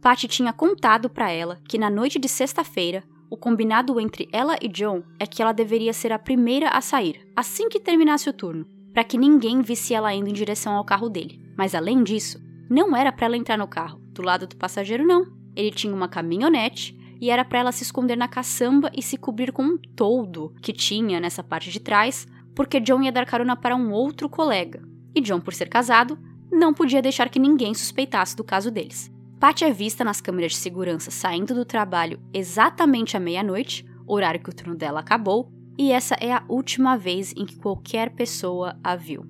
Patty 0.00 0.26
tinha 0.26 0.52
contado 0.52 1.08
para 1.08 1.30
ela 1.30 1.60
que 1.68 1.78
na 1.78 1.90
noite 1.90 2.18
de 2.18 2.28
sexta-feira, 2.28 3.04
o 3.30 3.36
combinado 3.36 4.00
entre 4.00 4.28
ela 4.32 4.56
e 4.60 4.68
John 4.68 5.02
é 5.18 5.26
que 5.26 5.40
ela 5.40 5.52
deveria 5.52 5.92
ser 5.92 6.12
a 6.12 6.18
primeira 6.18 6.68
a 6.68 6.80
sair, 6.80 7.26
assim 7.36 7.68
que 7.68 7.80
terminasse 7.80 8.28
o 8.28 8.32
turno, 8.32 8.66
para 8.92 9.04
que 9.04 9.18
ninguém 9.18 9.62
visse 9.62 9.94
ela 9.94 10.14
indo 10.14 10.28
em 10.28 10.32
direção 10.32 10.74
ao 10.74 10.84
carro 10.84 11.08
dele. 11.08 11.40
Mas 11.56 11.74
além 11.74 12.02
disso, 12.02 12.40
não 12.68 12.96
era 12.96 13.12
para 13.12 13.26
ela 13.26 13.36
entrar 13.36 13.56
no 13.56 13.66
carro, 13.66 14.00
do 14.12 14.22
lado 14.22 14.46
do 14.46 14.56
passageiro 14.56 15.06
não. 15.06 15.26
Ele 15.54 15.70
tinha 15.70 15.94
uma 15.94 16.08
caminhonete 16.08 16.96
e 17.20 17.30
era 17.30 17.44
para 17.44 17.60
ela 17.60 17.72
se 17.72 17.82
esconder 17.82 18.16
na 18.16 18.28
caçamba 18.28 18.90
e 18.96 19.02
se 19.02 19.16
cobrir 19.16 19.52
com 19.52 19.62
um 19.62 19.78
toldo 19.78 20.54
que 20.60 20.72
tinha 20.72 21.20
nessa 21.20 21.42
parte 21.42 21.70
de 21.70 21.80
trás, 21.80 22.26
porque 22.54 22.80
John 22.80 23.02
ia 23.02 23.12
dar 23.12 23.26
carona 23.26 23.54
para 23.54 23.76
um 23.76 23.92
outro 23.92 24.28
colega. 24.28 24.82
E 25.14 25.20
John, 25.20 25.40
por 25.40 25.54
ser 25.54 25.68
casado, 25.68 26.18
não 26.50 26.74
podia 26.74 27.00
deixar 27.00 27.28
que 27.28 27.38
ninguém 27.38 27.74
suspeitasse 27.74 28.36
do 28.36 28.44
caso 28.44 28.70
deles. 28.70 29.10
Pat 29.38 29.62
é 29.62 29.72
vista 29.72 30.04
nas 30.04 30.20
câmeras 30.20 30.52
de 30.52 30.58
segurança 30.58 31.10
saindo 31.10 31.54
do 31.54 31.64
trabalho 31.64 32.20
exatamente 32.32 33.16
à 33.16 33.20
meia-noite, 33.20 33.84
horário 34.06 34.40
que 34.40 34.50
o 34.50 34.54
turno 34.54 34.74
dela 34.74 35.00
acabou, 35.00 35.50
e 35.78 35.92
essa 35.92 36.14
é 36.20 36.32
a 36.32 36.44
última 36.48 36.96
vez 36.96 37.32
em 37.36 37.46
que 37.46 37.56
qualquer 37.56 38.10
pessoa 38.10 38.78
a 38.82 38.94
viu. 38.94 39.24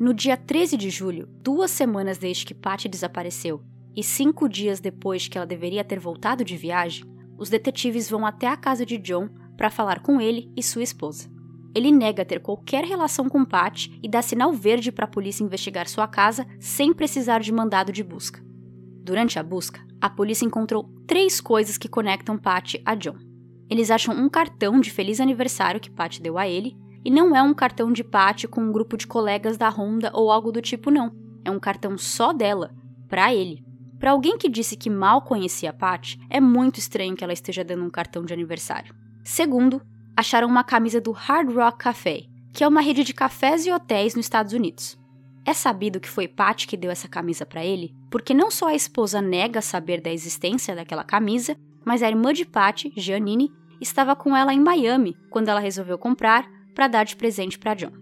No 0.00 0.12
dia 0.12 0.36
13 0.36 0.76
de 0.76 0.90
julho, 0.90 1.28
duas 1.42 1.70
semanas 1.70 2.18
desde 2.18 2.44
que 2.44 2.54
Pat 2.54 2.86
desapareceu 2.86 3.62
e 3.94 4.02
cinco 4.02 4.48
dias 4.48 4.80
depois 4.80 5.28
que 5.28 5.36
ela 5.36 5.46
deveria 5.46 5.84
ter 5.84 5.98
voltado 5.98 6.44
de 6.44 6.56
viagem, 6.56 7.04
os 7.38 7.50
detetives 7.50 8.08
vão 8.08 8.24
até 8.24 8.46
a 8.46 8.56
casa 8.56 8.86
de 8.86 8.96
John 8.98 9.28
para 9.56 9.70
falar 9.70 10.00
com 10.00 10.20
ele 10.20 10.50
e 10.56 10.62
sua 10.62 10.82
esposa. 10.82 11.30
Ele 11.74 11.90
nega 11.90 12.24
ter 12.24 12.40
qualquer 12.40 12.84
relação 12.84 13.28
com 13.28 13.44
Pat 13.44 13.88
e 14.02 14.08
dá 14.08 14.20
sinal 14.20 14.52
verde 14.52 14.92
para 14.92 15.04
a 15.04 15.08
polícia 15.08 15.44
investigar 15.44 15.88
sua 15.88 16.06
casa 16.06 16.46
sem 16.58 16.92
precisar 16.92 17.40
de 17.40 17.52
mandado 17.52 17.92
de 17.92 18.02
busca. 18.02 18.42
Durante 19.02 19.38
a 19.38 19.42
busca, 19.42 19.84
a 20.00 20.10
polícia 20.10 20.44
encontrou 20.44 20.90
três 21.06 21.40
coisas 21.40 21.78
que 21.78 21.88
conectam 21.88 22.38
Pat 22.38 22.74
a 22.84 22.94
John. 22.94 23.31
Eles 23.68 23.90
acham 23.90 24.14
um 24.14 24.28
cartão 24.28 24.80
de 24.80 24.90
feliz 24.90 25.20
aniversário 25.20 25.80
que 25.80 25.90
Pat 25.90 26.20
deu 26.20 26.38
a 26.38 26.48
ele, 26.48 26.76
e 27.04 27.10
não 27.10 27.34
é 27.34 27.42
um 27.42 27.54
cartão 27.54 27.92
de 27.92 28.04
Pat 28.04 28.46
com 28.46 28.60
um 28.60 28.72
grupo 28.72 28.96
de 28.96 29.06
colegas 29.06 29.56
da 29.56 29.68
Honda 29.68 30.10
ou 30.14 30.30
algo 30.30 30.52
do 30.52 30.60
tipo 30.60 30.90
não. 30.90 31.12
É 31.44 31.50
um 31.50 31.58
cartão 31.58 31.98
só 31.98 32.32
dela, 32.32 32.74
para 33.08 33.34
ele. 33.34 33.64
Para 33.98 34.12
alguém 34.12 34.36
que 34.36 34.48
disse 34.48 34.76
que 34.76 34.90
mal 34.90 35.22
conhecia 35.22 35.70
a 35.70 35.72
Pat, 35.72 36.16
é 36.28 36.40
muito 36.40 36.78
estranho 36.78 37.16
que 37.16 37.22
ela 37.22 37.32
esteja 37.32 37.64
dando 37.64 37.84
um 37.84 37.90
cartão 37.90 38.24
de 38.24 38.32
aniversário. 38.32 38.94
Segundo, 39.24 39.80
acharam 40.16 40.48
uma 40.48 40.64
camisa 40.64 41.00
do 41.00 41.12
Hard 41.12 41.52
Rock 41.52 41.78
Café, 41.78 42.24
que 42.52 42.62
é 42.62 42.68
uma 42.68 42.80
rede 42.80 43.04
de 43.04 43.14
cafés 43.14 43.64
e 43.66 43.72
hotéis 43.72 44.14
nos 44.14 44.26
Estados 44.26 44.52
Unidos. 44.52 44.98
É 45.44 45.52
sabido 45.52 45.98
que 45.98 46.08
foi 46.08 46.28
Pat 46.28 46.66
que 46.66 46.76
deu 46.76 46.90
essa 46.90 47.08
camisa 47.08 47.44
para 47.44 47.64
ele, 47.64 47.94
porque 48.10 48.34
não 48.34 48.50
só 48.50 48.68
a 48.68 48.74
esposa 48.74 49.20
nega 49.20 49.60
saber 49.60 50.00
da 50.00 50.12
existência 50.12 50.74
daquela 50.74 51.02
camisa, 51.02 51.56
mas 51.84 52.02
a 52.02 52.08
irmã 52.08 52.32
de 52.32 52.44
Pat, 52.44 52.86
Giannini, 52.96 53.52
estava 53.80 54.14
com 54.14 54.36
ela 54.36 54.54
em 54.54 54.60
Miami 54.60 55.16
quando 55.30 55.48
ela 55.48 55.60
resolveu 55.60 55.98
comprar 55.98 56.48
para 56.74 56.88
dar 56.88 57.04
de 57.04 57.16
presente 57.16 57.58
para 57.58 57.74
John. 57.74 57.92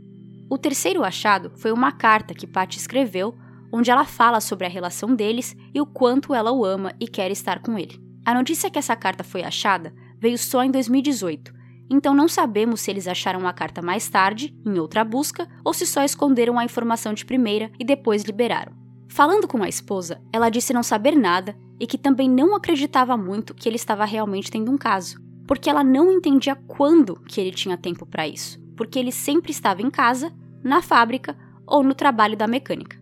O 0.49 0.59
terceiro 0.59 1.05
achado 1.05 1.53
foi 1.57 1.73
uma 1.73 1.93
carta 1.93 2.35
que 2.35 2.47
Pat 2.47 2.77
escreveu, 2.77 3.35
onde 3.73 3.91
ela 3.91 4.05
fala 4.05 4.41
sobre 4.41 4.67
a 4.67 4.71
relação 4.71 5.15
deles 5.15 5.57
e 5.73 5.81
o 5.81 5.87
quanto 5.87 6.35
ela 6.35 6.51
o 6.51 6.65
ama 6.65 6.93
e 6.99 7.07
quer 7.07 7.31
estar 7.31 7.61
com 7.61 7.79
ele. 7.79 8.01
A 8.25 8.35
notícia 8.35 8.71
que 8.71 8.79
essa 8.79 8.97
carta 8.97 9.25
foi 9.25 9.43
achada 9.43 9.95
veio 10.19 10.37
só 10.37 10.63
em 10.63 10.71
2018, 10.71 11.53
então 11.91 12.15
não 12.15 12.29
sabemos 12.29 12.81
se 12.81 12.91
eles 12.91 13.09
acharam 13.09 13.47
a 13.49 13.53
carta 13.53 13.83
mais 13.83 14.09
tarde, 14.09 14.55
em 14.65 14.79
outra 14.79 15.03
busca, 15.03 15.49
ou 15.65 15.75
se 15.75 15.85
só 15.85 16.05
esconderam 16.05 16.59
a 16.59 16.65
informação 16.65 17.13
de 17.13 17.25
primeira 17.25 17.71
e 17.79 17.85
depois 17.85 18.23
liberaram. 18.23 18.80
Falando 19.11 19.49
com 19.49 19.61
a 19.61 19.69
esposa, 19.69 20.23
ela 20.33 20.49
disse 20.49 20.73
não 20.73 20.85
saber 20.85 21.17
nada 21.17 21.57
e 21.81 21.87
que 21.87 21.99
também 21.99 22.31
não 22.31 22.55
acreditava 22.55 23.17
muito 23.17 23.53
que 23.53 23.69
ele 23.69 23.75
estava 23.75 24.05
realmente 24.05 24.53
tendo 24.53 24.71
um 24.71 24.79
caso, 24.79 25.21
porque 25.49 25.69
ela 25.69 25.83
não 25.83 26.13
entendia 26.13 26.55
quando 26.55 27.17
que 27.27 27.41
ele 27.41 27.51
tinha 27.51 27.77
tempo 27.77 28.07
para 28.07 28.29
isso, 28.29 28.61
porque 28.77 29.01
ele 29.01 29.11
sempre 29.11 29.51
estava 29.51 29.83
em 29.83 29.91
casa, 29.91 30.33
na 30.63 30.81
fábrica 30.81 31.37
ou 31.67 31.83
no 31.83 31.93
trabalho 31.93 32.37
da 32.37 32.47
mecânica. 32.47 32.97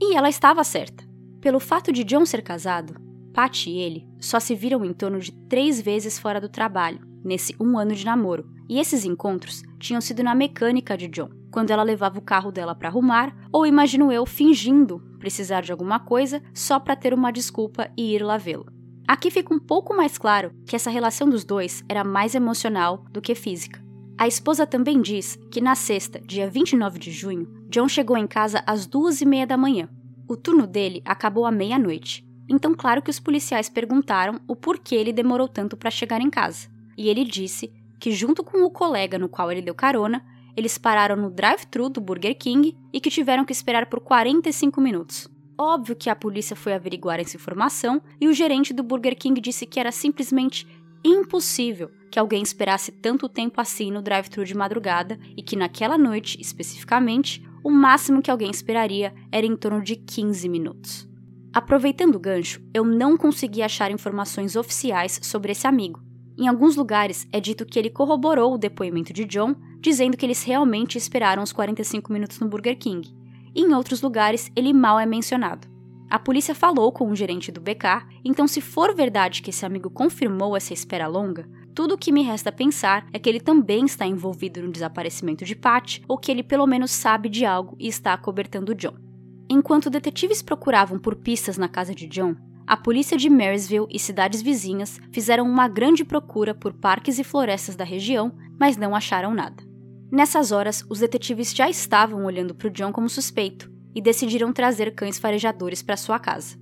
E 0.00 0.16
ela 0.16 0.28
estava 0.28 0.64
certa. 0.64 1.04
Pelo 1.40 1.60
fato 1.60 1.92
de 1.92 2.02
John 2.02 2.26
ser 2.26 2.42
casado, 2.42 3.00
Pat 3.32 3.66
e 3.68 3.78
ele 3.78 4.08
só 4.18 4.40
se 4.40 4.56
viram 4.56 4.84
em 4.84 4.92
torno 4.92 5.20
de 5.20 5.30
três 5.48 5.80
vezes 5.80 6.18
fora 6.18 6.40
do 6.40 6.48
trabalho, 6.48 7.06
nesse 7.24 7.54
um 7.60 7.78
ano 7.78 7.94
de 7.94 8.04
namoro, 8.04 8.50
e 8.72 8.78
esses 8.78 9.04
encontros 9.04 9.62
tinham 9.78 10.00
sido 10.00 10.22
na 10.22 10.34
mecânica 10.34 10.96
de 10.96 11.06
John, 11.06 11.28
quando 11.50 11.70
ela 11.70 11.82
levava 11.82 12.18
o 12.18 12.22
carro 12.22 12.50
dela 12.50 12.74
para 12.74 12.88
arrumar, 12.88 13.36
ou 13.52 13.66
imagino 13.66 14.10
eu 14.10 14.24
fingindo 14.24 14.98
precisar 15.18 15.60
de 15.60 15.70
alguma 15.70 16.00
coisa 16.00 16.42
só 16.54 16.80
para 16.80 16.96
ter 16.96 17.12
uma 17.12 17.30
desculpa 17.30 17.90
e 17.98 18.14
ir 18.14 18.24
lá 18.24 18.38
vê-lo. 18.38 18.72
Aqui 19.06 19.30
fica 19.30 19.52
um 19.52 19.58
pouco 19.58 19.94
mais 19.94 20.16
claro 20.16 20.54
que 20.66 20.74
essa 20.74 20.88
relação 20.88 21.28
dos 21.28 21.44
dois 21.44 21.84
era 21.86 22.02
mais 22.02 22.34
emocional 22.34 23.04
do 23.10 23.20
que 23.20 23.34
física. 23.34 23.84
A 24.16 24.26
esposa 24.26 24.66
também 24.66 25.02
diz 25.02 25.38
que 25.50 25.60
na 25.60 25.74
sexta, 25.74 26.18
dia 26.18 26.48
29 26.48 26.98
de 26.98 27.10
junho, 27.10 27.46
John 27.68 27.88
chegou 27.88 28.16
em 28.16 28.26
casa 28.26 28.64
às 28.66 28.86
duas 28.86 29.20
e 29.20 29.26
meia 29.26 29.46
da 29.46 29.58
manhã. 29.58 29.86
O 30.26 30.34
turno 30.34 30.66
dele 30.66 31.02
acabou 31.04 31.44
à 31.44 31.50
meia-noite, 31.50 32.26
então 32.48 32.74
claro 32.74 33.02
que 33.02 33.10
os 33.10 33.20
policiais 33.20 33.68
perguntaram 33.68 34.40
o 34.48 34.56
porquê 34.56 34.94
ele 34.94 35.12
demorou 35.12 35.46
tanto 35.46 35.76
para 35.76 35.90
chegar 35.90 36.22
em 36.22 36.30
casa 36.30 36.72
e 36.96 37.08
ele 37.08 37.24
disse 37.24 37.70
que, 38.02 38.10
junto 38.10 38.42
com 38.42 38.64
o 38.64 38.70
colega 38.70 39.16
no 39.16 39.28
qual 39.28 39.52
ele 39.52 39.62
deu 39.62 39.76
carona, 39.76 40.26
eles 40.56 40.76
pararam 40.76 41.14
no 41.14 41.30
drive-thru 41.30 41.88
do 41.88 42.00
Burger 42.00 42.36
King 42.36 42.76
e 42.92 43.00
que 43.00 43.08
tiveram 43.08 43.44
que 43.44 43.52
esperar 43.52 43.86
por 43.86 44.00
45 44.00 44.80
minutos. 44.80 45.28
Óbvio 45.56 45.94
que 45.94 46.10
a 46.10 46.16
polícia 46.16 46.56
foi 46.56 46.72
averiguar 46.72 47.20
essa 47.20 47.36
informação 47.36 48.02
e 48.20 48.26
o 48.26 48.32
gerente 48.32 48.74
do 48.74 48.82
Burger 48.82 49.16
King 49.16 49.40
disse 49.40 49.64
que 49.66 49.78
era 49.78 49.92
simplesmente 49.92 50.66
impossível 51.04 51.92
que 52.10 52.18
alguém 52.18 52.42
esperasse 52.42 52.90
tanto 52.90 53.28
tempo 53.28 53.60
assim 53.60 53.92
no 53.92 54.02
drive-thru 54.02 54.44
de 54.44 54.56
madrugada 54.56 55.16
e 55.36 55.40
que 55.40 55.54
naquela 55.54 55.96
noite, 55.96 56.40
especificamente, 56.40 57.40
o 57.62 57.70
máximo 57.70 58.20
que 58.20 58.32
alguém 58.32 58.50
esperaria 58.50 59.14
era 59.30 59.46
em 59.46 59.54
torno 59.54 59.80
de 59.80 59.94
15 59.94 60.48
minutos. 60.48 61.08
Aproveitando 61.54 62.16
o 62.16 62.20
gancho, 62.20 62.60
eu 62.74 62.84
não 62.84 63.16
consegui 63.16 63.62
achar 63.62 63.92
informações 63.92 64.56
oficiais 64.56 65.20
sobre 65.22 65.52
esse 65.52 65.68
amigo, 65.68 66.02
em 66.42 66.48
alguns 66.48 66.74
lugares 66.74 67.26
é 67.30 67.38
dito 67.38 67.64
que 67.64 67.78
ele 67.78 67.88
corroborou 67.88 68.54
o 68.54 68.58
depoimento 68.58 69.12
de 69.12 69.24
John, 69.24 69.54
dizendo 69.80 70.16
que 70.16 70.26
eles 70.26 70.42
realmente 70.42 70.98
esperaram 70.98 71.42
os 71.42 71.52
45 71.52 72.12
minutos 72.12 72.40
no 72.40 72.48
Burger 72.48 72.76
King. 72.76 73.14
E 73.54 73.62
em 73.62 73.72
outros 73.74 74.02
lugares 74.02 74.50
ele 74.56 74.72
mal 74.72 74.98
é 74.98 75.06
mencionado. 75.06 75.68
A 76.10 76.18
polícia 76.18 76.54
falou 76.54 76.90
com 76.90 77.08
o 77.08 77.16
gerente 77.16 77.52
do 77.52 77.60
BK, 77.60 78.06
então 78.24 78.48
se 78.48 78.60
for 78.60 78.94
verdade 78.94 79.40
que 79.40 79.50
esse 79.50 79.64
amigo 79.64 79.88
confirmou 79.88 80.56
essa 80.56 80.74
espera 80.74 81.06
longa, 81.06 81.48
tudo 81.74 81.94
o 81.94 81.98
que 81.98 82.12
me 82.12 82.22
resta 82.22 82.52
pensar 82.52 83.06
é 83.12 83.18
que 83.18 83.28
ele 83.28 83.40
também 83.40 83.86
está 83.86 84.04
envolvido 84.04 84.60
no 84.60 84.70
desaparecimento 84.70 85.44
de 85.44 85.56
Pat, 85.56 86.00
ou 86.06 86.18
que 86.18 86.30
ele 86.30 86.42
pelo 86.42 86.66
menos 86.66 86.90
sabe 86.90 87.28
de 87.30 87.46
algo 87.46 87.76
e 87.78 87.88
está 87.88 88.12
acobertando 88.12 88.74
John. 88.74 88.96
Enquanto 89.48 89.88
detetives 89.88 90.42
procuravam 90.42 90.98
por 90.98 91.14
pistas 91.16 91.56
na 91.56 91.68
casa 91.68 91.94
de 91.94 92.06
John, 92.06 92.36
a 92.66 92.76
polícia 92.76 93.16
de 93.16 93.28
Marysville 93.28 93.86
e 93.90 93.98
cidades 93.98 94.40
vizinhas 94.40 95.00
fizeram 95.10 95.44
uma 95.44 95.68
grande 95.68 96.04
procura 96.04 96.54
por 96.54 96.72
parques 96.72 97.18
e 97.18 97.24
florestas 97.24 97.74
da 97.74 97.84
região, 97.84 98.32
mas 98.58 98.76
não 98.76 98.94
acharam 98.94 99.34
nada. 99.34 99.62
Nessas 100.10 100.52
horas, 100.52 100.84
os 100.88 101.00
detetives 101.00 101.54
já 101.54 101.68
estavam 101.68 102.24
olhando 102.24 102.54
para 102.54 102.68
o 102.68 102.70
John 102.70 102.92
como 102.92 103.08
suspeito 103.08 103.70
e 103.94 104.00
decidiram 104.00 104.52
trazer 104.52 104.94
cães 104.94 105.18
farejadores 105.18 105.82
para 105.82 105.96
sua 105.96 106.18
casa. 106.18 106.56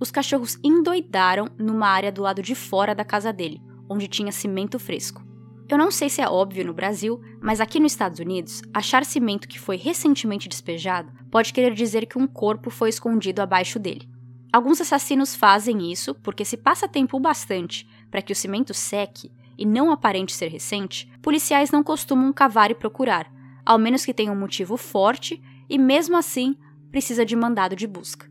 Os 0.00 0.10
cachorros 0.10 0.58
endoidaram 0.64 1.48
numa 1.58 1.88
área 1.88 2.10
do 2.10 2.22
lado 2.22 2.42
de 2.42 2.54
fora 2.54 2.94
da 2.94 3.04
casa 3.04 3.32
dele, 3.32 3.60
onde 3.88 4.08
tinha 4.08 4.32
cimento 4.32 4.78
fresco. 4.78 5.24
Eu 5.68 5.78
não 5.78 5.90
sei 5.90 6.08
se 6.08 6.20
é 6.20 6.28
óbvio 6.28 6.64
no 6.64 6.74
Brasil, 6.74 7.20
mas 7.40 7.60
aqui 7.60 7.80
nos 7.80 7.92
Estados 7.92 8.18
Unidos, 8.18 8.62
achar 8.72 9.04
cimento 9.04 9.48
que 9.48 9.58
foi 9.58 9.76
recentemente 9.76 10.48
despejado 10.48 11.12
pode 11.30 11.52
querer 11.52 11.74
dizer 11.74 12.06
que 12.06 12.18
um 12.18 12.26
corpo 12.26 12.70
foi 12.70 12.88
escondido 12.88 13.40
abaixo 13.40 13.78
dele. 13.78 14.08
Alguns 14.56 14.80
assassinos 14.80 15.34
fazem 15.34 15.92
isso 15.92 16.14
porque 16.14 16.42
se 16.42 16.56
passa 16.56 16.88
tempo 16.88 17.20
bastante 17.20 17.86
para 18.10 18.22
que 18.22 18.32
o 18.32 18.34
cimento 18.34 18.72
seque 18.72 19.30
e 19.58 19.66
não 19.66 19.92
aparente 19.92 20.32
ser 20.32 20.48
recente, 20.48 21.12
policiais 21.20 21.70
não 21.70 21.82
costumam 21.82 22.32
cavar 22.32 22.70
e 22.70 22.74
procurar, 22.74 23.30
ao 23.66 23.78
menos 23.78 24.06
que 24.06 24.14
tenha 24.14 24.32
um 24.32 24.40
motivo 24.40 24.78
forte 24.78 25.42
e 25.68 25.76
mesmo 25.76 26.16
assim 26.16 26.56
precisa 26.90 27.22
de 27.22 27.36
mandado 27.36 27.76
de 27.76 27.86
busca. 27.86 28.30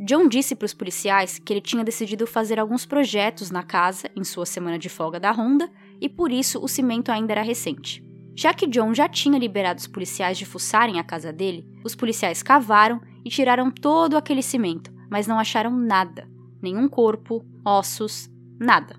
John 0.00 0.26
disse 0.28 0.54
para 0.54 0.64
os 0.64 0.72
policiais 0.72 1.38
que 1.38 1.52
ele 1.52 1.60
tinha 1.60 1.84
decidido 1.84 2.26
fazer 2.26 2.58
alguns 2.58 2.86
projetos 2.86 3.50
na 3.50 3.62
casa 3.62 4.10
em 4.16 4.24
sua 4.24 4.46
semana 4.46 4.78
de 4.78 4.88
folga 4.88 5.20
da 5.20 5.30
ronda 5.30 5.70
e 6.00 6.08
por 6.08 6.32
isso 6.32 6.58
o 6.64 6.68
cimento 6.68 7.12
ainda 7.12 7.34
era 7.34 7.42
recente. 7.42 8.02
Já 8.34 8.54
que 8.54 8.66
John 8.66 8.94
já 8.94 9.10
tinha 9.10 9.38
liberado 9.38 9.78
os 9.78 9.86
policiais 9.86 10.38
de 10.38 10.46
fuçarem 10.46 10.98
a 10.98 11.04
casa 11.04 11.30
dele, 11.30 11.68
os 11.84 11.94
policiais 11.94 12.42
cavaram 12.42 12.98
e 13.22 13.28
tiraram 13.28 13.70
todo 13.70 14.16
aquele 14.16 14.42
cimento, 14.42 14.95
mas 15.10 15.26
não 15.26 15.38
acharam 15.38 15.70
nada. 15.70 16.28
Nenhum 16.62 16.88
corpo, 16.88 17.44
ossos, 17.64 18.30
nada. 18.58 18.96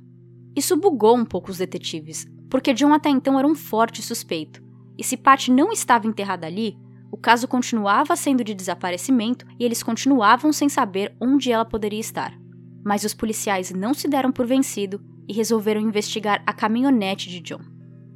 Isso 0.56 0.78
bugou 0.78 1.16
um 1.16 1.26
pouco 1.26 1.52
os 1.52 1.58
detetives, 1.58 2.28
porque 2.50 2.74
John 2.74 2.94
até 2.94 3.10
então 3.10 3.38
era 3.38 3.48
um 3.48 3.56
forte 3.56 4.02
suspeito. 4.02 4.64
E 4.98 5.04
se 5.04 5.16
Pat 5.18 5.50
não 5.50 5.72
estava 5.72 6.08
enterrada 6.08 6.48
ali, 6.48 6.78
o 7.12 7.18
caso 7.18 7.48
continuava 7.48 8.16
sendo 8.16 8.44
de 8.44 8.54
desaparecimento 8.54 9.46
e 9.60 9.64
eles 9.64 9.84
continuavam 9.84 10.52
sem 10.52 10.68
saber 10.68 11.16
onde 11.22 11.52
ela 11.52 11.66
poderia 11.66 12.00
estar. 12.00 12.38
Mas 12.84 13.04
os 13.04 13.14
policiais 13.14 13.72
não 13.72 13.94
se 13.94 14.08
deram 14.08 14.32
por 14.32 14.46
vencido 14.46 15.02
e 15.28 15.34
resolveram 15.34 15.82
investigar 15.82 16.42
a 16.46 16.54
caminhonete 16.54 17.30
de 17.30 17.40
John. 17.42 17.62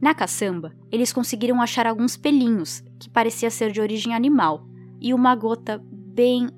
Na 0.01 0.15
caçamba, 0.15 0.73
eles 0.91 1.13
conseguiram 1.13 1.61
achar 1.61 1.85
alguns 1.85 2.17
pelinhos, 2.17 2.81
que 2.99 3.09
parecia 3.09 3.51
ser 3.51 3.71
de 3.71 3.79
origem 3.79 4.15
animal 4.15 4.65
e 4.99 5.13
uma 5.13 5.35
gota 5.35 5.79
bem, 5.83 6.49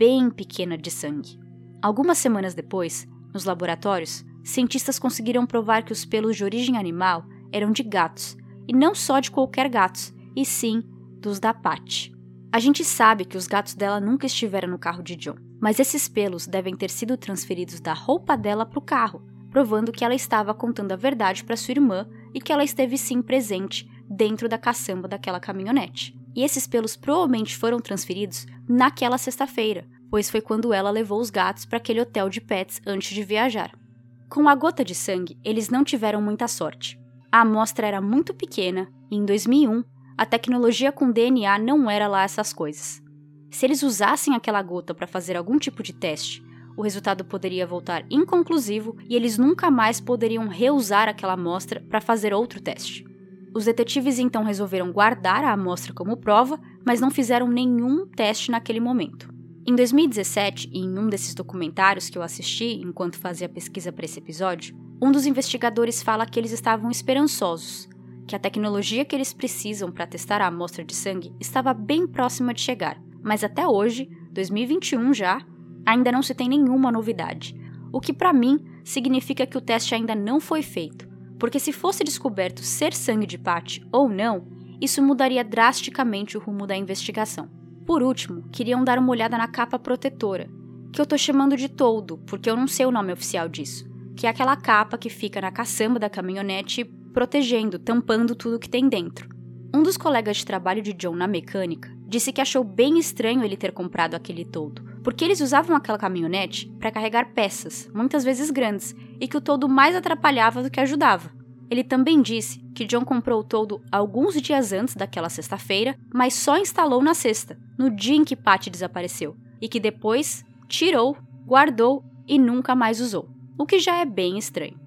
bem 0.00 0.30
pequena 0.30 0.78
de 0.78 0.90
sangue. 0.90 1.38
Algumas 1.82 2.16
semanas 2.16 2.54
depois, 2.54 3.06
nos 3.34 3.44
laboratórios, 3.44 4.24
cientistas 4.42 4.98
conseguiram 4.98 5.44
provar 5.44 5.82
que 5.82 5.92
os 5.92 6.06
pelos 6.06 6.38
de 6.38 6.42
origem 6.42 6.78
animal 6.78 7.22
eram 7.52 7.70
de 7.70 7.82
gatos, 7.82 8.34
e 8.66 8.72
não 8.72 8.94
só 8.94 9.20
de 9.20 9.30
qualquer 9.30 9.68
gatos, 9.68 10.10
e 10.34 10.42
sim 10.42 10.82
dos 11.20 11.38
da 11.38 11.52
Pat. 11.52 12.10
A 12.50 12.58
gente 12.58 12.82
sabe 12.82 13.26
que 13.26 13.36
os 13.36 13.46
gatos 13.46 13.74
dela 13.74 14.00
nunca 14.00 14.24
estiveram 14.24 14.70
no 14.70 14.78
carro 14.78 15.02
de 15.02 15.16
John, 15.16 15.36
mas 15.60 15.78
esses 15.78 16.08
pelos 16.08 16.46
devem 16.46 16.74
ter 16.74 16.88
sido 16.88 17.18
transferidos 17.18 17.78
da 17.78 17.92
roupa 17.92 18.38
dela 18.38 18.64
para 18.64 18.78
o 18.78 18.82
carro, 18.82 19.20
provando 19.50 19.92
que 19.92 20.02
ela 20.02 20.14
estava 20.14 20.54
contando 20.54 20.92
a 20.92 20.96
verdade 20.96 21.44
para 21.44 21.58
sua 21.58 21.72
irmã 21.72 22.08
e 22.32 22.40
que 22.40 22.50
ela 22.50 22.64
esteve 22.64 22.96
sim 22.96 23.20
presente 23.20 23.86
dentro 24.08 24.48
da 24.48 24.56
caçamba 24.56 25.06
daquela 25.06 25.38
caminhonete. 25.38 26.18
E 26.40 26.42
esses 26.42 26.66
pelos 26.66 26.96
provavelmente 26.96 27.54
foram 27.54 27.78
transferidos 27.80 28.46
naquela 28.66 29.18
sexta-feira, 29.18 29.86
pois 30.10 30.30
foi 30.30 30.40
quando 30.40 30.72
ela 30.72 30.90
levou 30.90 31.20
os 31.20 31.28
gatos 31.28 31.66
para 31.66 31.76
aquele 31.76 32.00
hotel 32.00 32.30
de 32.30 32.40
pets 32.40 32.80
antes 32.86 33.14
de 33.14 33.22
viajar. 33.22 33.78
Com 34.26 34.48
a 34.48 34.54
gota 34.54 34.82
de 34.82 34.94
sangue, 34.94 35.38
eles 35.44 35.68
não 35.68 35.84
tiveram 35.84 36.22
muita 36.22 36.48
sorte. 36.48 36.98
A 37.30 37.42
amostra 37.42 37.86
era 37.86 38.00
muito 38.00 38.32
pequena 38.32 38.90
e 39.10 39.16
em 39.16 39.24
2001 39.26 39.84
a 40.16 40.24
tecnologia 40.24 40.90
com 40.90 41.10
DNA 41.10 41.58
não 41.58 41.90
era 41.90 42.08
lá 42.08 42.22
essas 42.22 42.54
coisas. 42.54 43.02
Se 43.50 43.66
eles 43.66 43.82
usassem 43.82 44.34
aquela 44.34 44.62
gota 44.62 44.94
para 44.94 45.06
fazer 45.06 45.36
algum 45.36 45.58
tipo 45.58 45.82
de 45.82 45.92
teste, 45.92 46.42
o 46.74 46.80
resultado 46.80 47.22
poderia 47.22 47.66
voltar 47.66 48.06
inconclusivo 48.10 48.96
e 49.10 49.14
eles 49.14 49.36
nunca 49.36 49.70
mais 49.70 50.00
poderiam 50.00 50.48
reusar 50.48 51.06
aquela 51.06 51.34
amostra 51.34 51.84
para 51.86 52.00
fazer 52.00 52.32
outro 52.32 52.62
teste. 52.62 53.09
Os 53.52 53.64
detetives 53.64 54.18
então 54.18 54.44
resolveram 54.44 54.92
guardar 54.92 55.42
a 55.42 55.52
amostra 55.52 55.92
como 55.92 56.16
prova, 56.16 56.58
mas 56.84 57.00
não 57.00 57.10
fizeram 57.10 57.48
nenhum 57.48 58.06
teste 58.06 58.50
naquele 58.50 58.78
momento. 58.78 59.28
Em 59.66 59.74
2017, 59.74 60.70
em 60.72 60.98
um 60.98 61.08
desses 61.08 61.34
documentários 61.34 62.08
que 62.08 62.16
eu 62.16 62.22
assisti 62.22 62.80
enquanto 62.82 63.18
fazia 63.18 63.48
pesquisa 63.48 63.92
para 63.92 64.04
esse 64.04 64.18
episódio, 64.18 64.76
um 65.02 65.10
dos 65.10 65.26
investigadores 65.26 66.02
fala 66.02 66.26
que 66.26 66.38
eles 66.38 66.52
estavam 66.52 66.90
esperançosos, 66.90 67.88
que 68.26 68.36
a 68.36 68.38
tecnologia 68.38 69.04
que 69.04 69.16
eles 69.16 69.32
precisam 69.32 69.90
para 69.90 70.06
testar 70.06 70.40
a 70.40 70.46
amostra 70.46 70.84
de 70.84 70.94
sangue 70.94 71.32
estava 71.40 71.74
bem 71.74 72.06
próxima 72.06 72.54
de 72.54 72.60
chegar, 72.60 73.02
mas 73.22 73.42
até 73.42 73.66
hoje, 73.66 74.08
2021 74.30 75.12
já, 75.12 75.44
ainda 75.84 76.12
não 76.12 76.22
se 76.22 76.34
tem 76.34 76.48
nenhuma 76.48 76.92
novidade, 76.92 77.54
o 77.92 78.00
que 78.00 78.12
para 78.12 78.32
mim 78.32 78.60
significa 78.84 79.46
que 79.46 79.58
o 79.58 79.60
teste 79.60 79.94
ainda 79.94 80.14
não 80.14 80.38
foi 80.38 80.62
feito, 80.62 81.09
porque 81.40 81.58
se 81.58 81.72
fosse 81.72 82.04
descoberto 82.04 82.62
ser 82.62 82.92
sangue 82.92 83.26
de 83.26 83.38
Pat 83.38 83.78
ou 83.90 84.10
não, 84.10 84.46
isso 84.78 85.02
mudaria 85.02 85.42
drasticamente 85.42 86.36
o 86.36 86.40
rumo 86.40 86.66
da 86.66 86.76
investigação. 86.76 87.48
Por 87.86 88.02
último, 88.02 88.44
queriam 88.52 88.84
dar 88.84 88.98
uma 88.98 89.10
olhada 89.10 89.38
na 89.38 89.48
capa 89.48 89.78
protetora, 89.78 90.48
que 90.92 91.00
eu 91.00 91.06
tô 91.06 91.16
chamando 91.16 91.56
de 91.56 91.68
toldo, 91.68 92.18
porque 92.18 92.48
eu 92.48 92.56
não 92.56 92.68
sei 92.68 92.84
o 92.84 92.92
nome 92.92 93.12
oficial 93.12 93.48
disso, 93.48 93.88
que 94.14 94.26
é 94.26 94.30
aquela 94.30 94.54
capa 94.54 94.98
que 94.98 95.08
fica 95.08 95.40
na 95.40 95.50
caçamba 95.50 95.98
da 95.98 96.10
caminhonete 96.10 96.84
protegendo, 96.84 97.78
tampando 97.78 98.34
tudo 98.34 98.58
que 98.58 98.68
tem 98.68 98.86
dentro. 98.86 99.28
Um 99.74 99.82
dos 99.82 99.96
colegas 99.96 100.36
de 100.36 100.44
trabalho 100.44 100.82
de 100.82 100.92
John 100.92 101.14
na 101.14 101.26
mecânica 101.26 101.90
disse 102.06 102.32
que 102.32 102.40
achou 102.40 102.62
bem 102.62 102.98
estranho 102.98 103.42
ele 103.42 103.56
ter 103.56 103.72
comprado 103.72 104.14
aquele 104.14 104.44
toldo, 104.44 104.84
porque 105.02 105.24
eles 105.24 105.40
usavam 105.40 105.76
aquela 105.76 105.98
caminhonete 105.98 106.70
para 106.78 106.90
carregar 106.90 107.32
peças, 107.32 107.90
muitas 107.94 108.24
vezes 108.24 108.50
grandes, 108.50 108.94
e 109.20 109.26
que 109.26 109.36
o 109.36 109.40
toldo 109.40 109.68
mais 109.68 109.96
atrapalhava 109.96 110.62
do 110.62 110.70
que 110.70 110.80
ajudava. 110.80 111.30
Ele 111.70 111.84
também 111.84 112.20
disse 112.20 112.58
que 112.74 112.84
John 112.84 113.04
comprou 113.04 113.40
o 113.40 113.44
toldo 113.44 113.80
alguns 113.92 114.40
dias 114.40 114.72
antes 114.72 114.96
daquela 114.96 115.28
sexta-feira, 115.28 115.96
mas 116.12 116.34
só 116.34 116.58
instalou 116.58 117.00
na 117.00 117.14
sexta, 117.14 117.56
no 117.78 117.88
dia 117.88 118.16
em 118.16 118.24
que 118.24 118.34
Pat 118.34 118.68
desapareceu, 118.68 119.36
e 119.60 119.68
que 119.68 119.78
depois 119.78 120.44
tirou, 120.68 121.16
guardou 121.46 122.04
e 122.26 122.38
nunca 122.38 122.74
mais 122.74 123.00
usou, 123.00 123.28
o 123.56 123.64
que 123.64 123.78
já 123.78 123.98
é 123.98 124.04
bem 124.04 124.36
estranho. 124.36 124.78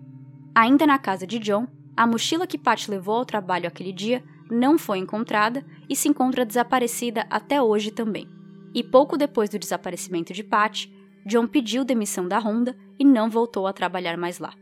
Ainda 0.53 0.85
na 0.85 0.99
casa 0.99 1.25
de 1.25 1.39
John, 1.39 1.67
a 1.95 2.05
mochila 2.05 2.45
que 2.45 2.57
Pat 2.57 2.87
levou 2.87 3.15
ao 3.15 3.25
trabalho 3.25 3.67
aquele 3.67 3.93
dia 3.93 4.23
não 4.51 4.77
foi 4.77 4.97
encontrada 4.97 5.65
e 5.89 5.95
se 5.95 6.09
encontra 6.09 6.45
desaparecida 6.45 7.25
até 7.29 7.61
hoje 7.61 7.91
também. 7.91 8.27
E 8.73 8.83
pouco 8.83 9.17
depois 9.17 9.49
do 9.49 9.59
desaparecimento 9.59 10.33
de 10.33 10.43
Pat, 10.43 10.87
John 11.25 11.47
pediu 11.47 11.85
demissão 11.85 12.27
da 12.27 12.39
Honda 12.39 12.75
e 12.97 13.05
não 13.05 13.29
voltou 13.29 13.67
a 13.67 13.73
trabalhar 13.73 14.17
mais 14.17 14.39
lá. 14.39 14.53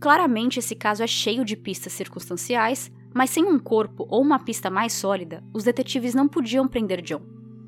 Claramente, 0.00 0.58
esse 0.58 0.74
caso 0.74 1.02
é 1.02 1.06
cheio 1.06 1.44
de 1.44 1.56
pistas 1.56 1.92
circunstanciais, 1.92 2.92
mas 3.12 3.30
sem 3.30 3.44
um 3.44 3.58
corpo 3.58 4.06
ou 4.08 4.22
uma 4.22 4.38
pista 4.38 4.70
mais 4.70 4.92
sólida, 4.92 5.42
os 5.52 5.64
detetives 5.64 6.14
não 6.14 6.28
podiam 6.28 6.68
prender 6.68 7.02
John. 7.02 7.22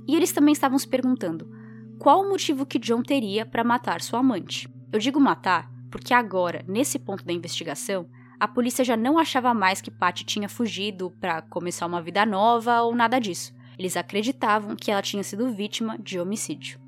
E 0.07 0.14
eles 0.14 0.33
também 0.33 0.52
estavam 0.52 0.78
se 0.78 0.87
perguntando 0.87 1.50
qual 1.98 2.22
o 2.22 2.28
motivo 2.28 2.64
que 2.64 2.78
John 2.78 3.02
teria 3.02 3.44
para 3.44 3.64
matar 3.64 4.00
sua 4.00 4.20
amante. 4.20 4.68
Eu 4.92 4.98
digo 4.98 5.20
matar 5.20 5.70
porque 5.90 6.14
agora, 6.14 6.64
nesse 6.66 6.98
ponto 6.98 7.24
da 7.24 7.33
investigação, 7.33 8.09
a 8.40 8.46
polícia 8.46 8.85
já 8.85 8.96
não 8.96 9.18
achava 9.18 9.53
mais 9.53 9.81
que 9.81 9.90
Patty 9.90 10.24
tinha 10.24 10.48
fugido 10.48 11.11
para 11.20 11.42
começar 11.42 11.87
uma 11.87 12.01
vida 12.01 12.24
nova 12.24 12.83
ou 12.83 12.94
nada 12.94 13.18
disso. 13.18 13.53
Eles 13.79 13.96
acreditavam 13.96 14.77
que 14.77 14.90
ela 14.90 15.03
tinha 15.03 15.22
sido 15.22 15.51
vítima 15.51 15.98
de 15.98 16.20
homicídio. 16.20 16.81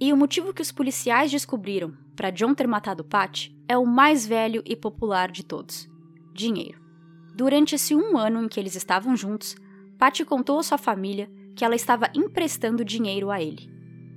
E 0.00 0.12
o 0.12 0.16
motivo 0.16 0.52
que 0.52 0.62
os 0.62 0.72
policiais 0.72 1.30
descobriram 1.30 1.96
para 2.16 2.30
John 2.30 2.54
ter 2.54 2.66
matado 2.66 3.04
Patty 3.04 3.56
é 3.68 3.76
o 3.76 3.86
mais 3.86 4.26
velho 4.26 4.62
e 4.64 4.76
popular 4.76 5.30
de 5.30 5.44
todos: 5.44 5.88
dinheiro. 6.34 6.80
Durante 7.34 7.74
esse 7.74 7.94
um 7.94 8.16
ano 8.16 8.44
em 8.44 8.48
que 8.48 8.60
eles 8.60 8.74
estavam 8.76 9.16
juntos, 9.16 9.56
Patty 9.98 10.24
contou 10.24 10.58
à 10.58 10.62
sua 10.62 10.78
família 10.78 11.30
que 11.56 11.64
ela 11.64 11.74
estava 11.74 12.10
emprestando 12.14 12.84
dinheiro 12.84 13.30
a 13.30 13.40
ele. 13.40 13.70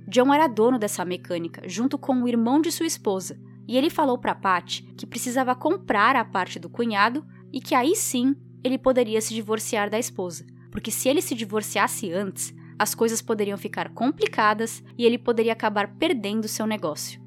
John 0.08 0.32
era 0.32 0.46
dono 0.46 0.78
dessa 0.78 1.04
mecânica, 1.04 1.62
junto 1.68 1.98
com 1.98 2.22
o 2.22 2.28
irmão 2.28 2.60
de 2.60 2.70
sua 2.70 2.86
esposa, 2.86 3.38
e 3.66 3.76
ele 3.76 3.90
falou 3.90 4.18
para 4.18 4.34
Patty 4.34 4.82
que 4.96 5.06
precisava 5.06 5.54
comprar 5.54 6.16
a 6.16 6.24
parte 6.24 6.58
do 6.58 6.68
cunhado 6.68 7.24
e 7.52 7.60
que 7.60 7.74
aí 7.74 7.94
sim 7.94 8.34
ele 8.62 8.78
poderia 8.78 9.20
se 9.20 9.34
divorciar 9.34 9.88
da 9.90 9.98
esposa, 9.98 10.44
porque 10.70 10.90
se 10.90 11.08
ele 11.08 11.22
se 11.22 11.34
divorciasse 11.34 12.12
antes, 12.12 12.54
as 12.78 12.94
coisas 12.94 13.22
poderiam 13.22 13.56
ficar 13.56 13.90
complicadas 13.90 14.82
e 14.98 15.04
ele 15.04 15.18
poderia 15.18 15.52
acabar 15.52 15.96
perdendo 15.96 16.48
seu 16.48 16.66
negócio. 16.66 17.20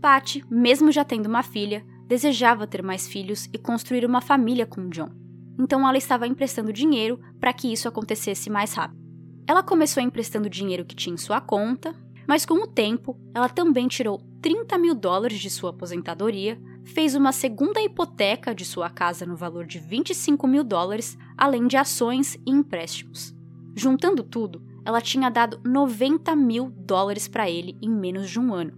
Patty, 0.00 0.44
mesmo 0.50 0.90
já 0.90 1.04
tendo 1.04 1.26
uma 1.26 1.42
filha, 1.42 1.84
desejava 2.06 2.66
ter 2.66 2.82
mais 2.82 3.06
filhos 3.06 3.48
e 3.52 3.58
construir 3.58 4.04
uma 4.04 4.20
família 4.20 4.66
com 4.66 4.88
John. 4.88 5.10
Então 5.58 5.86
ela 5.86 5.96
estava 5.96 6.26
emprestando 6.26 6.72
dinheiro 6.72 7.20
para 7.40 7.52
que 7.52 7.72
isso 7.72 7.88
acontecesse 7.88 8.50
mais 8.50 8.74
rápido. 8.74 9.00
Ela 9.46 9.62
começou 9.62 10.02
emprestando 10.02 10.50
dinheiro 10.50 10.84
que 10.84 10.94
tinha 10.94 11.14
em 11.14 11.18
sua 11.18 11.40
conta, 11.40 11.94
mas 12.26 12.44
com 12.44 12.62
o 12.62 12.66
tempo, 12.66 13.16
ela 13.34 13.48
também 13.48 13.88
tirou 13.88 14.20
30 14.42 14.78
mil 14.78 14.94
dólares 14.94 15.38
de 15.38 15.50
sua 15.50 15.70
aposentadoria, 15.70 16.60
fez 16.84 17.14
uma 17.14 17.32
segunda 17.32 17.80
hipoteca 17.80 18.54
de 18.54 18.64
sua 18.64 18.88
casa 18.88 19.26
no 19.26 19.36
valor 19.36 19.66
de 19.66 19.78
25 19.78 20.46
mil 20.46 20.62
dólares, 20.62 21.16
além 21.36 21.66
de 21.66 21.76
ações 21.76 22.36
e 22.46 22.50
empréstimos. 22.50 23.34
Juntando 23.74 24.22
tudo, 24.22 24.62
ela 24.84 25.00
tinha 25.00 25.28
dado 25.28 25.60
90 25.64 26.34
mil 26.36 26.70
dólares 26.70 27.26
para 27.26 27.50
ele 27.50 27.76
em 27.82 27.90
menos 27.90 28.30
de 28.30 28.38
um 28.38 28.54
ano. 28.54 28.72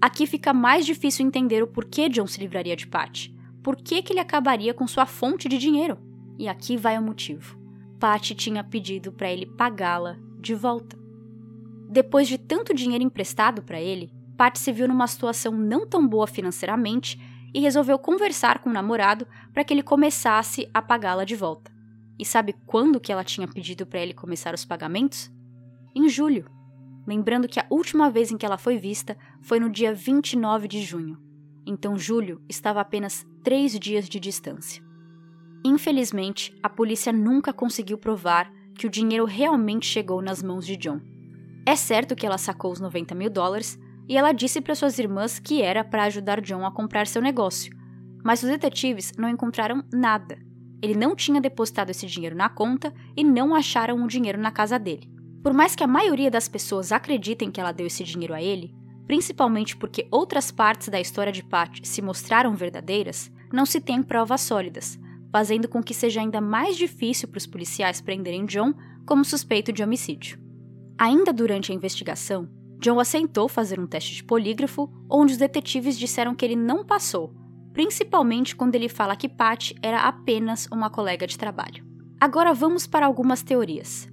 Aqui 0.00 0.26
fica 0.26 0.54
mais 0.54 0.86
difícil 0.86 1.26
entender 1.26 1.62
o 1.62 1.66
porquê 1.66 2.08
John 2.08 2.26
se 2.26 2.40
livraria 2.40 2.74
de 2.74 2.86
Pat. 2.86 3.28
Por 3.62 3.76
que, 3.76 4.02
que 4.02 4.14
ele 4.14 4.20
acabaria 4.20 4.72
com 4.72 4.86
sua 4.86 5.04
fonte 5.04 5.48
de 5.48 5.58
dinheiro? 5.58 5.98
E 6.38 6.48
aqui 6.48 6.78
vai 6.78 6.98
o 6.98 7.02
motivo. 7.02 7.58
Pat 7.98 8.34
tinha 8.34 8.64
pedido 8.64 9.12
para 9.12 9.30
ele 9.30 9.44
pagá-la 9.44 10.18
de 10.40 10.54
volta. 10.54 10.99
Depois 11.90 12.28
de 12.28 12.38
tanto 12.38 12.72
dinheiro 12.72 13.02
emprestado 13.02 13.62
para 13.62 13.80
ele, 13.80 14.12
Pat 14.36 14.56
se 14.56 14.70
viu 14.70 14.86
numa 14.86 15.08
situação 15.08 15.50
não 15.50 15.84
tão 15.84 16.06
boa 16.06 16.24
financeiramente 16.24 17.20
e 17.52 17.58
resolveu 17.58 17.98
conversar 17.98 18.60
com 18.60 18.70
o 18.70 18.72
namorado 18.72 19.26
para 19.52 19.64
que 19.64 19.74
ele 19.74 19.82
começasse 19.82 20.70
a 20.72 20.80
pagá-la 20.80 21.24
de 21.24 21.34
volta. 21.34 21.72
E 22.16 22.24
sabe 22.24 22.54
quando 22.64 23.00
que 23.00 23.10
ela 23.10 23.24
tinha 23.24 23.48
pedido 23.48 23.84
para 23.84 23.98
ele 23.98 24.14
começar 24.14 24.54
os 24.54 24.64
pagamentos? 24.64 25.32
Em 25.92 26.08
julho. 26.08 26.48
Lembrando 27.04 27.48
que 27.48 27.58
a 27.58 27.66
última 27.68 28.08
vez 28.08 28.30
em 28.30 28.38
que 28.38 28.46
ela 28.46 28.56
foi 28.56 28.78
vista 28.78 29.18
foi 29.42 29.58
no 29.58 29.68
dia 29.68 29.92
29 29.92 30.68
de 30.68 30.82
junho. 30.82 31.18
Então 31.66 31.98
julho 31.98 32.40
estava 32.48 32.78
a 32.78 32.82
apenas 32.82 33.26
três 33.42 33.76
dias 33.76 34.08
de 34.08 34.20
distância. 34.20 34.80
Infelizmente, 35.64 36.56
a 36.62 36.68
polícia 36.68 37.12
nunca 37.12 37.52
conseguiu 37.52 37.98
provar 37.98 38.48
que 38.76 38.86
o 38.86 38.90
dinheiro 38.90 39.24
realmente 39.24 39.86
chegou 39.86 40.22
nas 40.22 40.40
mãos 40.40 40.64
de 40.64 40.76
John. 40.76 41.00
É 41.70 41.76
certo 41.76 42.16
que 42.16 42.26
ela 42.26 42.36
sacou 42.36 42.72
os 42.72 42.80
90 42.80 43.14
mil 43.14 43.30
dólares 43.30 43.78
e 44.08 44.16
ela 44.16 44.32
disse 44.32 44.60
para 44.60 44.74
suas 44.74 44.98
irmãs 44.98 45.38
que 45.38 45.62
era 45.62 45.84
para 45.84 46.02
ajudar 46.02 46.40
John 46.40 46.66
a 46.66 46.72
comprar 46.72 47.06
seu 47.06 47.22
negócio, 47.22 47.72
mas 48.24 48.42
os 48.42 48.48
detetives 48.48 49.12
não 49.16 49.28
encontraram 49.28 49.84
nada. 49.92 50.36
Ele 50.82 50.96
não 50.96 51.14
tinha 51.14 51.40
depositado 51.40 51.90
esse 51.90 52.08
dinheiro 52.08 52.34
na 52.34 52.48
conta 52.48 52.92
e 53.16 53.22
não 53.22 53.54
acharam 53.54 54.02
o 54.02 54.08
dinheiro 54.08 54.36
na 54.36 54.50
casa 54.50 54.80
dele. 54.80 55.08
Por 55.44 55.52
mais 55.52 55.76
que 55.76 55.84
a 55.84 55.86
maioria 55.86 56.28
das 56.28 56.48
pessoas 56.48 56.90
acreditem 56.90 57.52
que 57.52 57.60
ela 57.60 57.70
deu 57.70 57.86
esse 57.86 58.02
dinheiro 58.02 58.34
a 58.34 58.42
ele, 58.42 58.74
principalmente 59.06 59.76
porque 59.76 60.08
outras 60.10 60.50
partes 60.50 60.88
da 60.88 61.00
história 61.00 61.32
de 61.32 61.44
Pat 61.44 61.78
se 61.84 62.02
mostraram 62.02 62.56
verdadeiras, 62.56 63.30
não 63.52 63.64
se 63.64 63.80
tem 63.80 64.02
provas 64.02 64.40
sólidas, 64.40 64.98
fazendo 65.30 65.68
com 65.68 65.80
que 65.80 65.94
seja 65.94 66.20
ainda 66.20 66.40
mais 66.40 66.76
difícil 66.76 67.28
para 67.28 67.38
os 67.38 67.46
policiais 67.46 68.00
prenderem 68.00 68.44
John 68.44 68.74
como 69.06 69.24
suspeito 69.24 69.72
de 69.72 69.84
homicídio. 69.84 70.49
Ainda 71.00 71.32
durante 71.32 71.72
a 71.72 71.74
investigação, 71.74 72.46
John 72.78 73.00
aceitou 73.00 73.48
fazer 73.48 73.80
um 73.80 73.86
teste 73.86 74.16
de 74.16 74.22
polígrafo, 74.22 74.92
onde 75.08 75.32
os 75.32 75.38
detetives 75.38 75.98
disseram 75.98 76.34
que 76.34 76.44
ele 76.44 76.54
não 76.54 76.84
passou, 76.84 77.32
principalmente 77.72 78.54
quando 78.54 78.74
ele 78.74 78.86
fala 78.86 79.16
que 79.16 79.26
Pat 79.26 79.72
era 79.82 80.02
apenas 80.02 80.68
uma 80.70 80.90
colega 80.90 81.26
de 81.26 81.38
trabalho. 81.38 81.82
Agora 82.20 82.52
vamos 82.52 82.86
para 82.86 83.06
algumas 83.06 83.42
teorias. 83.42 84.10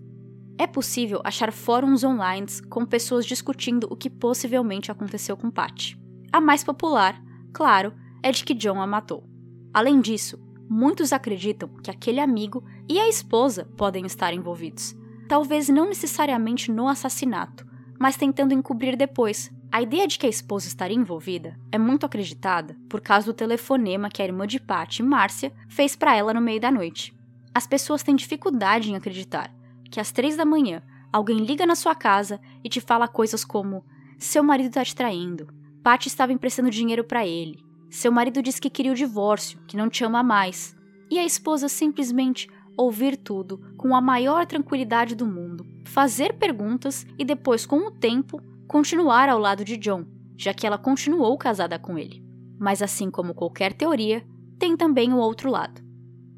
É 0.57 0.65
possível 0.65 1.19
achar 1.25 1.51
fóruns 1.51 2.05
online 2.05 2.47
com 2.69 2.85
pessoas 2.85 3.25
discutindo 3.25 3.85
o 3.89 3.97
que 3.97 4.09
possivelmente 4.09 4.89
aconteceu 4.89 5.35
com 5.35 5.51
Pat. 5.51 5.97
A 6.31 6.39
mais 6.39 6.63
popular, 6.63 7.21
claro, 7.51 7.93
é 8.23 8.31
de 8.31 8.45
que 8.45 8.53
John 8.53 8.79
a 8.79 8.87
matou. 8.87 9.25
Além 9.73 9.99
disso, 9.99 10.39
muitos 10.69 11.11
acreditam 11.11 11.67
que 11.83 11.91
aquele 11.91 12.21
amigo 12.21 12.63
e 12.87 12.97
a 12.97 13.09
esposa 13.09 13.65
podem 13.75 14.05
estar 14.05 14.33
envolvidos. 14.33 14.95
Talvez 15.27 15.67
não 15.67 15.87
necessariamente 15.87 16.71
no 16.71 16.87
assassinato, 16.87 17.67
mas 17.99 18.15
tentando 18.15 18.53
encobrir 18.53 18.95
depois. 18.95 19.51
A 19.69 19.81
ideia 19.81 20.07
de 20.07 20.17
que 20.17 20.25
a 20.25 20.29
esposa 20.29 20.67
estaria 20.67 20.95
envolvida 20.95 21.59
é 21.71 21.77
muito 21.77 22.05
acreditada 22.05 22.77
por 22.87 23.01
causa 23.01 23.25
do 23.25 23.33
telefonema 23.33 24.09
que 24.09 24.21
a 24.21 24.25
irmã 24.25 24.47
de 24.47 24.61
Patty, 24.61 25.03
Márcia, 25.03 25.51
fez 25.67 25.93
para 25.93 26.15
ela 26.15 26.33
no 26.33 26.39
meio 26.39 26.61
da 26.61 26.71
noite. 26.71 27.13
As 27.53 27.67
pessoas 27.67 28.01
têm 28.01 28.15
dificuldade 28.15 28.89
em 28.89 28.95
acreditar 28.95 29.53
que 29.91 29.99
às 29.99 30.11
três 30.11 30.37
da 30.37 30.45
manhã 30.45 30.81
alguém 31.11 31.39
liga 31.39 31.65
na 31.65 31.75
sua 31.75 31.95
casa 31.95 32.39
e 32.63 32.69
te 32.69 32.79
fala 32.79 33.07
coisas 33.07 33.43
como: 33.43 33.83
seu 34.17 34.41
marido 34.41 34.69
está 34.69 34.85
te 34.85 34.95
traindo, 34.95 35.47
Patty 35.83 36.07
estava 36.07 36.31
emprestando 36.31 36.69
dinheiro 36.69 37.03
para 37.03 37.25
ele, 37.25 37.63
seu 37.89 38.11
marido 38.11 38.41
disse 38.41 38.61
que 38.61 38.69
queria 38.69 38.91
o 38.91 38.95
divórcio, 38.95 39.59
que 39.67 39.77
não 39.77 39.89
te 39.89 40.03
ama 40.03 40.23
mais, 40.23 40.75
e 41.09 41.17
a 41.17 41.25
esposa 41.25 41.67
simplesmente 41.67 42.49
ouvir 42.77 43.17
tudo 43.17 43.59
com 43.75 43.95
a 43.95 43.99
maior 43.99 44.45
tranquilidade 44.45 45.15
do 45.15 45.25
mundo, 45.25 45.65
fazer 45.85 46.33
perguntas 46.33 47.05
e 47.17 47.25
depois, 47.25 47.65
com 47.65 47.87
o 47.87 47.91
tempo, 47.91 48.39
continuar 48.67 49.27
ao 49.27 49.39
lado 49.39 49.65
de 49.65 49.75
John, 49.75 50.05
já 50.37 50.53
que 50.53 50.67
ela 50.67 50.77
continuou 50.77 51.35
casada 51.37 51.79
com 51.79 51.97
ele. 51.97 52.23
Mas 52.59 52.81
assim 52.81 53.09
como 53.09 53.33
qualquer 53.33 53.73
teoria, 53.73 54.23
tem 54.59 54.77
também 54.77 55.11
o 55.11 55.17
outro 55.17 55.49
lado. 55.49 55.81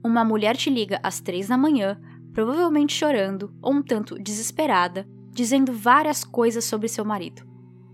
Uma 0.04 0.24
mulher 0.24 0.56
te 0.56 0.70
liga 0.70 1.00
às 1.04 1.20
três 1.20 1.50
da 1.50 1.58
manhã, 1.58 2.00
provavelmente 2.34 2.94
chorando 2.94 3.54
ou 3.62 3.74
um 3.74 3.82
tanto 3.82 4.18
desesperada, 4.18 5.06
dizendo 5.32 5.74
várias 5.74 6.24
coisas 6.24 6.64
sobre 6.64 6.88
seu 6.88 7.04
marido. 7.04 7.44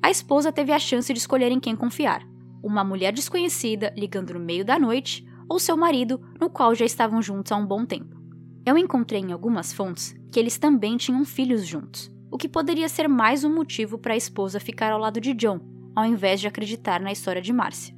A 0.01 0.11
esposa 0.11 0.51
teve 0.51 0.71
a 0.71 0.79
chance 0.79 1.11
de 1.11 1.17
escolher 1.19 1.51
em 1.51 1.59
quem 1.59 1.75
confiar: 1.75 2.23
uma 2.63 2.83
mulher 2.83 3.11
desconhecida 3.11 3.93
ligando 3.97 4.33
no 4.33 4.39
meio 4.39 4.63
da 4.63 4.77
noite 4.77 5.25
ou 5.49 5.59
seu 5.59 5.75
marido, 5.77 6.19
no 6.39 6.49
qual 6.49 6.73
já 6.75 6.85
estavam 6.85 7.21
juntos 7.21 7.51
há 7.51 7.55
um 7.55 7.65
bom 7.65 7.85
tempo. 7.85 8.24
Eu 8.65 8.79
encontrei 8.79 9.21
em 9.21 9.31
algumas 9.31 9.71
fontes 9.71 10.15
que 10.31 10.39
eles 10.39 10.57
também 10.57 10.97
tinham 10.97 11.23
filhos 11.23 11.63
juntos, 11.67 12.11
o 12.31 12.37
que 12.37 12.49
poderia 12.49 12.89
ser 12.89 13.07
mais 13.07 13.43
um 13.43 13.53
motivo 13.53 13.95
para 13.95 14.15
a 14.15 14.17
esposa 14.17 14.59
ficar 14.59 14.91
ao 14.91 14.99
lado 14.99 15.21
de 15.21 15.35
John, 15.35 15.59
ao 15.95 16.03
invés 16.03 16.41
de 16.41 16.47
acreditar 16.47 16.99
na 16.99 17.11
história 17.11 17.43
de 17.43 17.53
Márcia. 17.53 17.95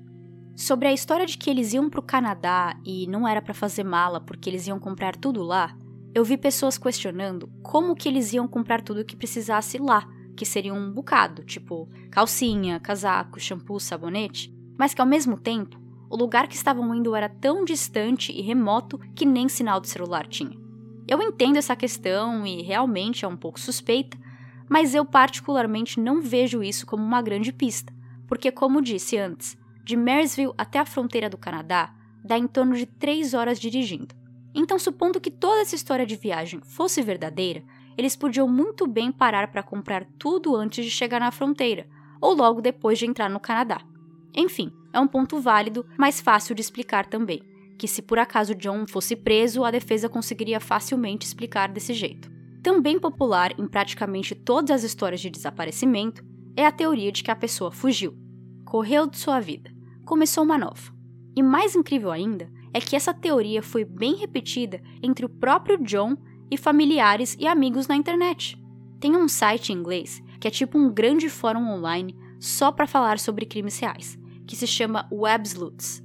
Sobre 0.58 0.90
a 0.90 0.94
história 0.94 1.26
de 1.26 1.38
que 1.38 1.50
eles 1.50 1.72
iam 1.72 1.90
para 1.90 2.02
o 2.02 2.04
Canadá 2.04 2.78
e 2.86 3.08
não 3.08 3.26
era 3.26 3.42
para 3.42 3.54
fazer 3.54 3.86
mala 3.86 4.20
porque 4.20 4.50
eles 4.50 4.68
iam 4.68 4.78
comprar 4.78 5.16
tudo 5.16 5.42
lá, 5.42 5.74
eu 6.14 6.26
vi 6.26 6.36
pessoas 6.36 6.78
questionando 6.78 7.50
como 7.64 7.96
que 7.96 8.10
eles 8.10 8.34
iam 8.34 8.46
comprar 8.46 8.82
tudo 8.82 9.06
que 9.06 9.16
precisasse 9.16 9.78
lá, 9.78 10.06
que 10.36 10.46
seria 10.46 10.74
um 10.74 10.92
bocado, 10.92 11.46
tipo 11.46 11.88
calcinha, 12.12 12.78
casaco, 12.78 13.40
shampoo, 13.40 13.80
sabonete, 13.80 14.54
mas 14.78 14.94
que 14.94 15.00
ao 15.00 15.08
mesmo 15.08 15.38
tempo 15.38 15.80
o 16.10 16.16
lugar 16.16 16.48
que 16.48 16.56
estavam 16.56 16.94
indo 16.96 17.16
era 17.16 17.30
tão 17.30 17.66
distante 17.66 18.32
e 18.32 18.42
remoto 18.42 19.00
que 19.16 19.26
nem 19.26 19.50
sinal 19.50 19.80
de 19.80 19.90
celular 19.90 20.28
tinha. 20.28 20.58
Eu 21.08 21.22
entendo 21.22 21.58
essa 21.58 21.76
questão 21.76 22.46
e 22.46 22.62
realmente 22.62 23.24
é 23.24 23.28
um 23.28 23.38
pouco 23.38 23.60
suspeita, 23.60 24.18
mas 24.70 24.94
eu 24.94 25.06
particularmente 25.06 26.00
não 26.00 26.22
vejo 26.22 26.62
isso 26.62 26.86
como 26.86 27.04
uma 27.04 27.22
grande 27.22 27.54
pista, 27.54 27.94
porque, 28.28 28.52
como 28.52 28.82
disse 28.82 29.18
antes, 29.18 29.58
de 29.84 29.96
Marysville 29.96 30.54
até 30.58 30.80
a 30.80 30.86
fronteira 30.86 31.30
do 31.30 31.38
Canadá 31.38 31.94
dá 32.24 32.38
em 32.38 32.46
torno 32.46 32.76
de 32.76 32.86
3 32.86 33.34
horas 33.34 33.58
dirigindo. 33.58 34.14
Então, 34.54 34.78
supondo 34.78 35.22
que 35.22 35.32
toda 35.32 35.62
essa 35.62 35.76
história 35.76 36.06
de 36.06 36.18
viagem 36.18 36.60
fosse 36.62 37.02
verdadeira, 37.02 37.64
eles 37.98 38.16
podiam 38.16 38.48
muito 38.48 38.86
bem 38.86 39.12
parar 39.12 39.50
para 39.50 39.64
comprar 39.64 40.06
tudo 40.20 40.56
antes 40.56 40.84
de 40.84 40.92
chegar 40.92 41.20
na 41.20 41.32
fronteira, 41.32 41.88
ou 42.20 42.36
logo 42.36 42.60
depois 42.60 43.00
de 43.00 43.06
entrar 43.06 43.30
no 43.30 43.40
Canadá. 43.40 43.82
Enfim, 44.36 44.72
é 44.94 45.00
um 45.00 45.08
ponto 45.08 45.40
válido, 45.40 45.86
mas 45.98 46.22
fácil 46.22 46.56
de 46.56 46.62
explicar 46.62 47.06
também, 47.06 47.42
que 47.78 47.88
se 47.88 48.02
por 48.02 48.18
acaso 48.20 48.56
John 48.56 48.86
fosse 48.88 49.16
preso, 49.16 49.64
a 49.64 49.72
defesa 49.72 50.10
conseguiria 50.10 50.60
facilmente 50.60 51.26
explicar 51.26 51.70
desse 51.70 51.94
jeito. 51.94 52.32
Também 52.64 53.00
popular 53.00 53.54
em 53.58 53.68
praticamente 53.68 54.36
todas 54.36 54.72
as 54.72 54.84
histórias 54.84 55.22
de 55.22 55.30
desaparecimento 55.30 56.26
é 56.56 56.66
a 56.66 56.72
teoria 56.72 57.12
de 57.12 57.24
que 57.24 57.32
a 57.32 57.36
pessoa 57.36 57.72
fugiu, 57.72 58.18
correu 58.66 59.08
de 59.08 59.18
sua 59.18 59.40
vida, 59.40 59.72
começou 60.04 60.44
uma 60.44 60.58
nova. 60.58 60.92
E 61.36 61.44
mais 61.44 61.76
incrível 61.76 62.12
ainda 62.12 62.52
é 62.74 62.80
que 62.80 62.96
essa 62.96 63.14
teoria 63.14 63.62
foi 63.62 63.86
bem 63.86 64.16
repetida 64.16 64.82
entre 65.02 65.26
o 65.26 65.30
próprio 65.30 65.78
John 65.84 66.18
e 66.50 66.58
familiares 66.58 67.36
e 67.40 67.48
amigos 67.48 67.88
na 67.88 67.96
internet. 67.96 68.58
Tem 69.00 69.16
um 69.16 69.28
site 69.28 69.72
em 69.72 69.76
inglês 69.76 70.22
que 70.40 70.48
é 70.48 70.52
tipo 70.52 70.78
um 70.78 70.92
grande 70.92 71.30
fórum 71.30 71.70
online 71.70 72.16
só 72.40 72.72
para 72.72 72.88
falar 72.88 73.20
sobre 73.20 73.46
crimes 73.46 73.80
reais, 73.80 74.18
que 74.48 74.56
se 74.56 74.66
chama 74.66 75.08
Websleuths. 75.12 76.02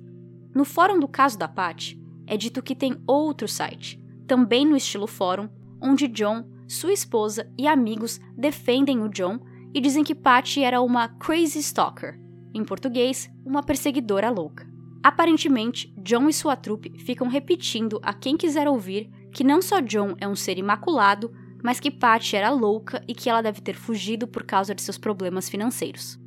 No 0.55 0.65
fórum 0.65 0.99
do 0.99 1.09
caso 1.09 1.39
da 1.39 1.49
Pat, 1.49 1.97
é 2.27 2.37
dito 2.37 2.63
que 2.63 2.75
tem 2.75 3.01
outro 3.07 3.49
site, 3.49 3.99
também 4.27 4.67
no 4.67 4.77
estilo 4.77 5.07
fórum, 5.07 5.49
onde 5.81 6.09
John, 6.09 6.45
sua 6.69 6.93
esposa 6.93 7.51
e 7.59 7.67
amigos 7.67 8.21
defendem 8.37 9.01
o 9.01 9.09
John 9.09 9.41
e 9.75 9.81
dizem 9.81 10.05
que 10.05 10.15
Pat 10.15 10.59
era 10.59 10.83
uma 10.83 11.09
crazy 11.09 11.61
stalker, 11.61 12.19
em 12.53 12.65
português, 12.65 13.31
uma 13.45 13.63
perseguidora 13.63 14.31
louca. 14.31 14.71
Aparentemente, 15.03 15.93
John 15.99 16.29
e 16.29 16.33
sua 16.33 16.55
trupe 16.55 16.99
ficam 16.99 17.29
repetindo 17.29 17.99
a 18.03 18.13
quem 18.13 18.37
quiser 18.37 18.69
ouvir 18.69 19.11
que 19.33 19.43
não 19.43 19.63
só 19.63 19.81
John 19.81 20.15
é 20.21 20.29
um 20.29 20.37
ser 20.37 20.59
imaculado, 20.59 21.33
mas 21.63 21.81
que 21.81 21.91
Pat 21.91 22.35
era 22.35 22.51
louca 22.51 23.03
e 23.09 23.15
que 23.15 23.31
ela 23.31 23.43
deve 23.43 23.61
ter 23.61 23.75
fugido 23.75 24.29
por 24.29 24.45
causa 24.45 24.75
de 24.75 24.83
seus 24.83 24.99
problemas 24.99 25.49
financeiros. 25.49 26.22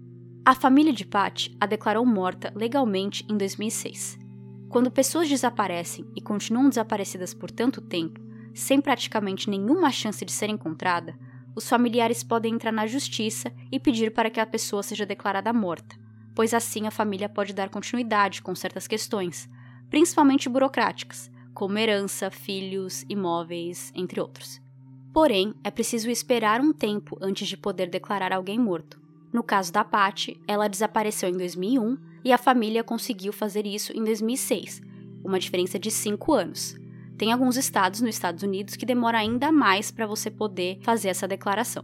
A 0.48 0.54
família 0.54 0.94
de 0.94 1.04
Pat 1.04 1.50
a 1.60 1.66
declarou 1.66 2.06
morta 2.06 2.54
legalmente 2.56 3.26
em 3.28 3.36
2006. 3.36 4.20
Quando 4.70 4.92
pessoas 4.92 5.28
desaparecem 5.28 6.06
e 6.16 6.22
continuam 6.22 6.70
desaparecidas 6.70 7.34
por 7.34 7.50
tanto 7.50 7.82
tempo, 7.82 8.22
sem 8.54 8.80
praticamente 8.80 9.50
nenhuma 9.50 9.92
chance 9.92 10.24
de 10.24 10.32
ser 10.32 10.52
encontrada, 10.52 11.18
os 11.56 11.68
familiares 11.68 12.24
podem 12.24 12.54
entrar 12.54 12.72
na 12.72 12.86
justiça 12.86 13.52
e 13.72 13.80
pedir 13.80 14.14
para 14.14 14.30
que 14.30 14.40
a 14.40 14.46
pessoa 14.46 14.84
seja 14.84 15.04
declarada 15.04 15.52
morta, 15.52 15.96
pois 16.36 16.54
assim 16.54 16.86
a 16.86 16.92
família 16.92 17.28
pode 17.28 17.52
dar 17.52 17.70
continuidade 17.70 18.44
com 18.44 18.54
certas 18.54 18.86
questões, 18.86 19.50
principalmente 19.90 20.48
burocráticas, 20.48 21.32
como 21.56 21.76
herança, 21.80 22.30
filhos, 22.30 23.04
imóveis, 23.10 23.92
entre 23.96 24.22
outros. 24.22 24.62
Porém, 25.12 25.56
é 25.64 25.72
preciso 25.72 26.08
esperar 26.08 26.62
um 26.62 26.72
tempo 26.72 27.18
antes 27.20 27.48
de 27.48 27.58
poder 27.58 27.90
declarar 27.90 28.32
alguém 28.32 28.60
morto, 28.60 29.04
no 29.36 29.44
caso 29.44 29.72
da 29.72 29.84
Patty, 29.84 30.40
ela 30.48 30.70
desapareceu 30.70 31.28
em 31.28 31.34
2001 31.34 31.98
e 32.24 32.32
a 32.32 32.38
família 32.38 32.86
conseguiu 32.86 33.34
fazer 33.34 33.68
isso 33.68 33.92
em 33.92 34.02
2006, 34.02 34.82
uma 35.26 35.38
diferença 35.38 35.78
de 35.78 35.92
5 35.92 36.34
anos. 36.34 36.76
Tem 37.18 37.34
alguns 37.34 37.58
estados 37.58 38.00
nos 38.00 38.16
Estados 38.16 38.44
Unidos 38.44 38.78
que 38.78 38.86
demora 38.86 39.18
ainda 39.18 39.52
mais 39.52 39.92
para 39.92 40.08
você 40.08 40.32
poder 40.32 40.80
fazer 40.82 41.10
essa 41.10 41.28
declaração. 41.28 41.84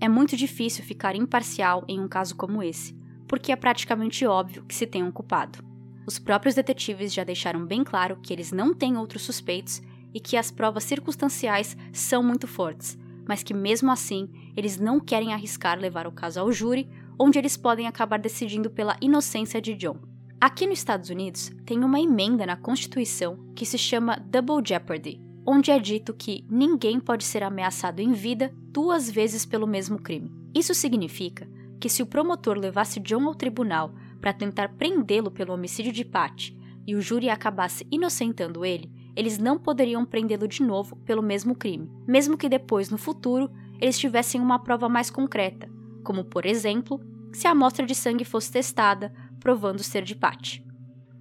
É 0.00 0.08
muito 0.08 0.36
difícil 0.36 0.84
ficar 0.84 1.14
imparcial 1.14 1.84
em 1.86 2.00
um 2.00 2.08
caso 2.08 2.34
como 2.34 2.64
esse, 2.64 2.96
porque 3.28 3.52
é 3.52 3.56
praticamente 3.56 4.26
óbvio 4.26 4.64
que 4.64 4.74
se 4.74 4.88
tem 4.88 5.04
um 5.04 5.12
culpado. 5.12 5.62
Os 6.04 6.18
próprios 6.18 6.56
detetives 6.56 7.14
já 7.14 7.22
deixaram 7.22 7.64
bem 7.64 7.84
claro 7.84 8.18
que 8.20 8.32
eles 8.32 8.50
não 8.50 8.74
têm 8.74 8.96
outros 8.96 9.22
suspeitos 9.22 9.80
e 10.14 10.20
que 10.20 10.36
as 10.36 10.50
provas 10.50 10.84
circunstanciais 10.84 11.76
são 11.92 12.22
muito 12.22 12.46
fortes, 12.46 12.98
mas 13.26 13.42
que 13.42 13.54
mesmo 13.54 13.90
assim 13.90 14.28
eles 14.56 14.78
não 14.78 14.98
querem 14.98 15.32
arriscar 15.32 15.78
levar 15.78 16.06
o 16.06 16.12
caso 16.12 16.40
ao 16.40 16.52
júri, 16.52 16.88
onde 17.18 17.38
eles 17.38 17.56
podem 17.56 17.86
acabar 17.86 18.18
decidindo 18.18 18.70
pela 18.70 18.96
inocência 19.00 19.60
de 19.60 19.74
John. 19.74 19.96
Aqui 20.40 20.66
nos 20.66 20.78
Estados 20.78 21.10
Unidos 21.10 21.52
tem 21.66 21.84
uma 21.84 22.00
emenda 22.00 22.46
na 22.46 22.56
Constituição 22.56 23.38
que 23.54 23.66
se 23.66 23.76
chama 23.76 24.16
Double 24.16 24.66
Jeopardy, 24.66 25.20
onde 25.46 25.70
é 25.70 25.78
dito 25.78 26.14
que 26.14 26.46
ninguém 26.48 26.98
pode 26.98 27.24
ser 27.24 27.42
ameaçado 27.42 28.00
em 28.00 28.12
vida 28.12 28.50
duas 28.72 29.10
vezes 29.10 29.44
pelo 29.44 29.66
mesmo 29.66 29.98
crime. 29.98 30.32
Isso 30.54 30.74
significa 30.74 31.46
que 31.78 31.88
se 31.88 32.02
o 32.02 32.06
promotor 32.06 32.58
levasse 32.58 33.00
John 33.00 33.26
ao 33.26 33.34
tribunal 33.34 33.94
para 34.20 34.32
tentar 34.32 34.70
prendê-lo 34.76 35.30
pelo 35.30 35.52
homicídio 35.52 35.92
de 35.92 36.04
Pat 36.04 36.50
e 36.86 36.94
o 36.94 37.00
júri 37.00 37.30
acabasse 37.30 37.86
inocentando 37.90 38.64
ele, 38.64 38.90
eles 39.16 39.38
não 39.38 39.58
poderiam 39.58 40.04
prendê-lo 40.04 40.46
de 40.46 40.62
novo 40.62 40.96
pelo 40.96 41.22
mesmo 41.22 41.54
crime, 41.54 41.90
mesmo 42.06 42.36
que 42.36 42.48
depois, 42.48 42.90
no 42.90 42.98
futuro, 42.98 43.50
eles 43.80 43.98
tivessem 43.98 44.40
uma 44.40 44.58
prova 44.58 44.88
mais 44.88 45.10
concreta, 45.10 45.68
como, 46.04 46.24
por 46.24 46.46
exemplo, 46.46 47.00
se 47.32 47.46
a 47.46 47.52
amostra 47.52 47.86
de 47.86 47.94
sangue 47.94 48.24
fosse 48.24 48.52
testada, 48.52 49.12
provando 49.38 49.82
ser 49.82 50.02
de 50.02 50.14
Pat. 50.14 50.60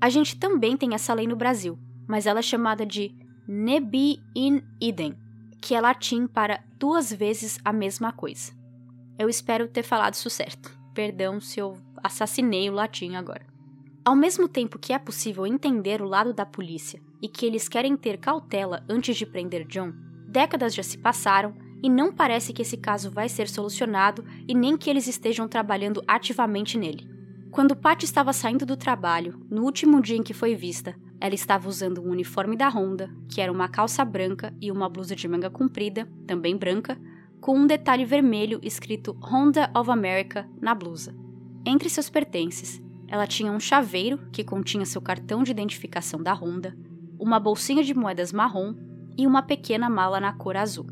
A 0.02 0.10
gente 0.10 0.38
também 0.38 0.78
tem 0.78 0.94
essa 0.94 1.14
lei 1.14 1.28
no 1.28 1.36
Brasil, 1.36 1.78
mas 2.08 2.26
ela 2.26 2.40
é 2.40 2.44
chamada 2.44 2.86
de 2.86 3.16
nebi 3.48 4.22
in 4.36 4.62
idem, 4.80 5.16
que 5.62 5.76
é 5.76 5.82
latim 5.82 6.28
para 6.28 6.64
duas 6.78 7.12
vezes 7.12 7.60
a 7.64 7.74
mesma 7.74 8.12
coisa. 8.12 8.54
Eu 9.18 9.28
espero 9.28 9.68
ter 9.68 9.84
falado 9.84 10.14
isso 10.14 10.30
certo. 10.30 10.78
Perdão 10.94 11.42
se 11.42 11.60
eu 11.60 11.78
assassinei 12.02 12.70
o 12.70 12.74
latim 12.74 13.16
agora. 13.16 13.46
Ao 14.06 14.16
mesmo 14.16 14.48
tempo 14.48 14.80
que 14.80 14.94
é 14.94 15.00
possível 15.00 15.46
entender 15.46 16.02
o 16.02 16.08
lado 16.08 16.34
da 16.34 16.46
polícia 16.46 17.02
e 17.22 17.28
que 17.28 17.46
eles 17.46 17.68
querem 17.68 17.96
ter 17.96 18.18
cautela 18.18 18.84
antes 18.88 19.18
de 19.18 19.26
prender 19.26 19.66
John, 19.66 19.94
décadas 20.28 20.74
já 20.74 20.84
se 20.84 20.98
passaram 20.98 21.54
e 21.82 21.90
não 21.90 22.12
parece 22.12 22.54
que 22.54 22.62
esse 22.62 22.78
caso 22.78 23.10
vai 23.10 23.30
ser 23.30 23.48
solucionado 23.48 24.24
e 24.48 24.54
nem 24.54 24.78
que 24.78 24.90
eles 24.90 25.08
estejam 25.08 25.48
trabalhando 25.48 26.04
ativamente 26.08 26.78
nele. 26.78 27.08
Quando 27.52 27.76
Pat 27.76 28.04
estava 28.04 28.32
saindo 28.32 28.66
do 28.66 28.78
trabalho, 28.78 29.46
no 29.50 29.64
último 29.64 30.02
dia 30.02 30.18
em 30.18 30.24
que 30.24 30.34
foi 30.34 30.56
vista, 30.56 30.96
ela 31.20 31.34
estava 31.34 31.68
usando 31.68 32.02
um 32.02 32.10
uniforme 32.10 32.56
da 32.56 32.70
Honda, 32.70 33.10
que 33.28 33.42
era 33.42 33.52
uma 33.52 33.68
calça 33.68 34.06
branca 34.06 34.54
e 34.62 34.72
uma 34.72 34.88
blusa 34.88 35.16
de 35.16 35.28
manga 35.28 35.50
comprida, 35.50 36.08
também 36.28 36.56
branca, 36.56 37.00
com 37.42 37.58
um 37.58 37.66
detalhe 37.66 38.06
vermelho 38.06 38.60
escrito 38.62 39.18
Honda 39.24 39.72
of 39.76 39.90
America 39.90 40.48
na 40.62 40.76
blusa. 40.76 41.16
Entre 41.66 41.90
seus 41.90 42.10
pertences, 42.10 42.82
ela 43.08 43.26
tinha 43.26 43.52
um 43.52 43.60
chaveiro 43.60 44.20
que 44.32 44.44
continha 44.44 44.86
seu 44.86 45.02
cartão 45.02 45.42
de 45.44 45.52
identificação 45.52 46.22
da 46.22 46.34
Honda, 46.34 46.78
uma 47.20 47.40
bolsinha 47.40 47.84
de 47.84 47.94
moedas 47.94 48.32
marrom 48.32 48.74
e 49.18 49.28
uma 49.28 49.44
pequena 49.44 49.90
mala 49.90 50.20
na 50.20 50.32
cor 50.32 50.56
azul. 50.56 50.88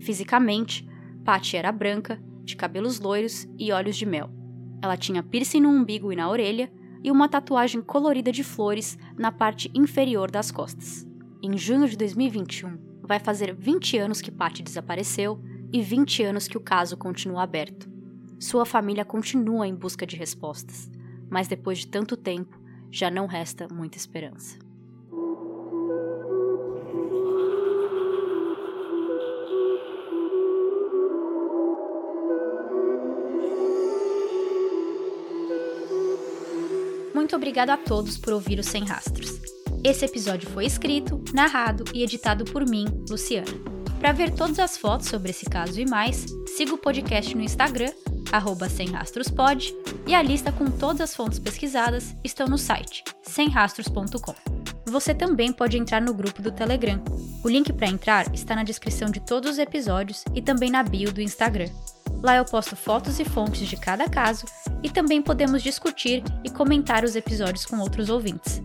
Fisicamente, 0.00 0.88
Patty 1.24 1.56
era 1.56 1.70
branca, 1.70 2.20
de 2.42 2.56
cabelos 2.56 3.00
loiros 3.00 3.46
e 3.58 3.72
olhos 3.72 3.96
de 3.96 4.06
mel. 4.06 4.30
Ela 4.80 4.96
tinha 4.96 5.22
piercing 5.22 5.60
no 5.60 5.68
umbigo 5.68 6.12
e 6.12 6.16
na 6.16 6.28
orelha 6.28 6.72
e 7.02 7.10
uma 7.10 7.28
tatuagem 7.28 7.82
colorida 7.82 8.32
de 8.32 8.42
flores 8.42 8.96
na 9.18 9.30
parte 9.30 9.70
inferior 9.74 10.30
das 10.30 10.50
costas. 10.50 11.06
Em 11.42 11.56
junho 11.58 11.88
de 11.88 11.96
2021, 11.96 12.78
vai 13.02 13.18
fazer 13.18 13.54
20 13.54 13.98
anos 13.98 14.20
que 14.20 14.30
Patty 14.30 14.62
desapareceu 14.62 15.40
e 15.72 15.82
20 15.82 16.22
anos 16.22 16.48
que 16.48 16.56
o 16.56 16.60
caso 16.60 16.96
continua 16.96 17.42
aberto. 17.42 17.88
Sua 18.38 18.64
família 18.64 19.04
continua 19.04 19.66
em 19.66 19.74
busca 19.74 20.06
de 20.06 20.16
respostas, 20.16 20.90
mas 21.28 21.48
depois 21.48 21.78
de 21.78 21.88
tanto 21.88 22.16
tempo, 22.16 22.60
já 22.90 23.10
não 23.10 23.26
resta 23.26 23.66
muita 23.72 23.96
esperança. 23.96 24.65
Muito 37.26 37.34
obrigado 37.34 37.70
a 37.70 37.76
todos 37.76 38.16
por 38.16 38.32
ouvir 38.32 38.60
o 38.60 38.62
Sem 38.62 38.84
Rastros. 38.84 39.40
Esse 39.82 40.04
episódio 40.04 40.48
foi 40.50 40.64
escrito, 40.64 41.20
narrado 41.34 41.82
e 41.92 42.04
editado 42.04 42.44
por 42.44 42.64
mim, 42.64 42.86
Luciana. 43.10 43.50
Para 43.98 44.12
ver 44.12 44.30
todas 44.30 44.60
as 44.60 44.78
fotos 44.78 45.08
sobre 45.08 45.30
esse 45.30 45.44
caso 45.44 45.80
e 45.80 45.84
mais, 45.84 46.24
siga 46.56 46.72
o 46.72 46.78
podcast 46.78 47.34
no 47.34 47.42
Instagram, 47.42 47.90
arroba 48.30 48.68
semrastrospod, 48.68 49.74
e 50.06 50.14
a 50.14 50.22
lista 50.22 50.52
com 50.52 50.70
todas 50.70 51.00
as 51.00 51.16
fontes 51.16 51.40
pesquisadas 51.40 52.14
estão 52.22 52.46
no 52.46 52.56
site 52.56 53.02
semrastros.com. 53.22 54.34
Você 54.86 55.12
também 55.12 55.52
pode 55.52 55.76
entrar 55.76 56.00
no 56.00 56.14
grupo 56.14 56.40
do 56.40 56.52
Telegram. 56.52 57.02
O 57.44 57.48
link 57.48 57.72
para 57.72 57.88
entrar 57.88 58.32
está 58.32 58.54
na 58.54 58.62
descrição 58.62 59.10
de 59.10 59.18
todos 59.18 59.50
os 59.50 59.58
episódios 59.58 60.22
e 60.32 60.40
também 60.40 60.70
na 60.70 60.84
bio 60.84 61.12
do 61.12 61.20
Instagram. 61.20 61.70
Lá 62.22 62.36
eu 62.36 62.44
posto 62.44 62.76
fotos 62.76 63.18
e 63.18 63.24
fontes 63.24 63.66
de 63.66 63.76
cada 63.76 64.08
caso 64.08 64.46
e 64.86 64.88
também 64.88 65.20
podemos 65.20 65.64
discutir 65.64 66.22
e 66.44 66.48
comentar 66.48 67.02
os 67.02 67.16
episódios 67.16 67.66
com 67.66 67.80
outros 67.80 68.08
ouvintes. 68.08 68.62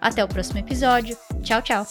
Até 0.00 0.24
o 0.24 0.26
próximo 0.26 0.58
episódio. 0.58 1.16
Tchau, 1.44 1.62
tchau! 1.62 1.86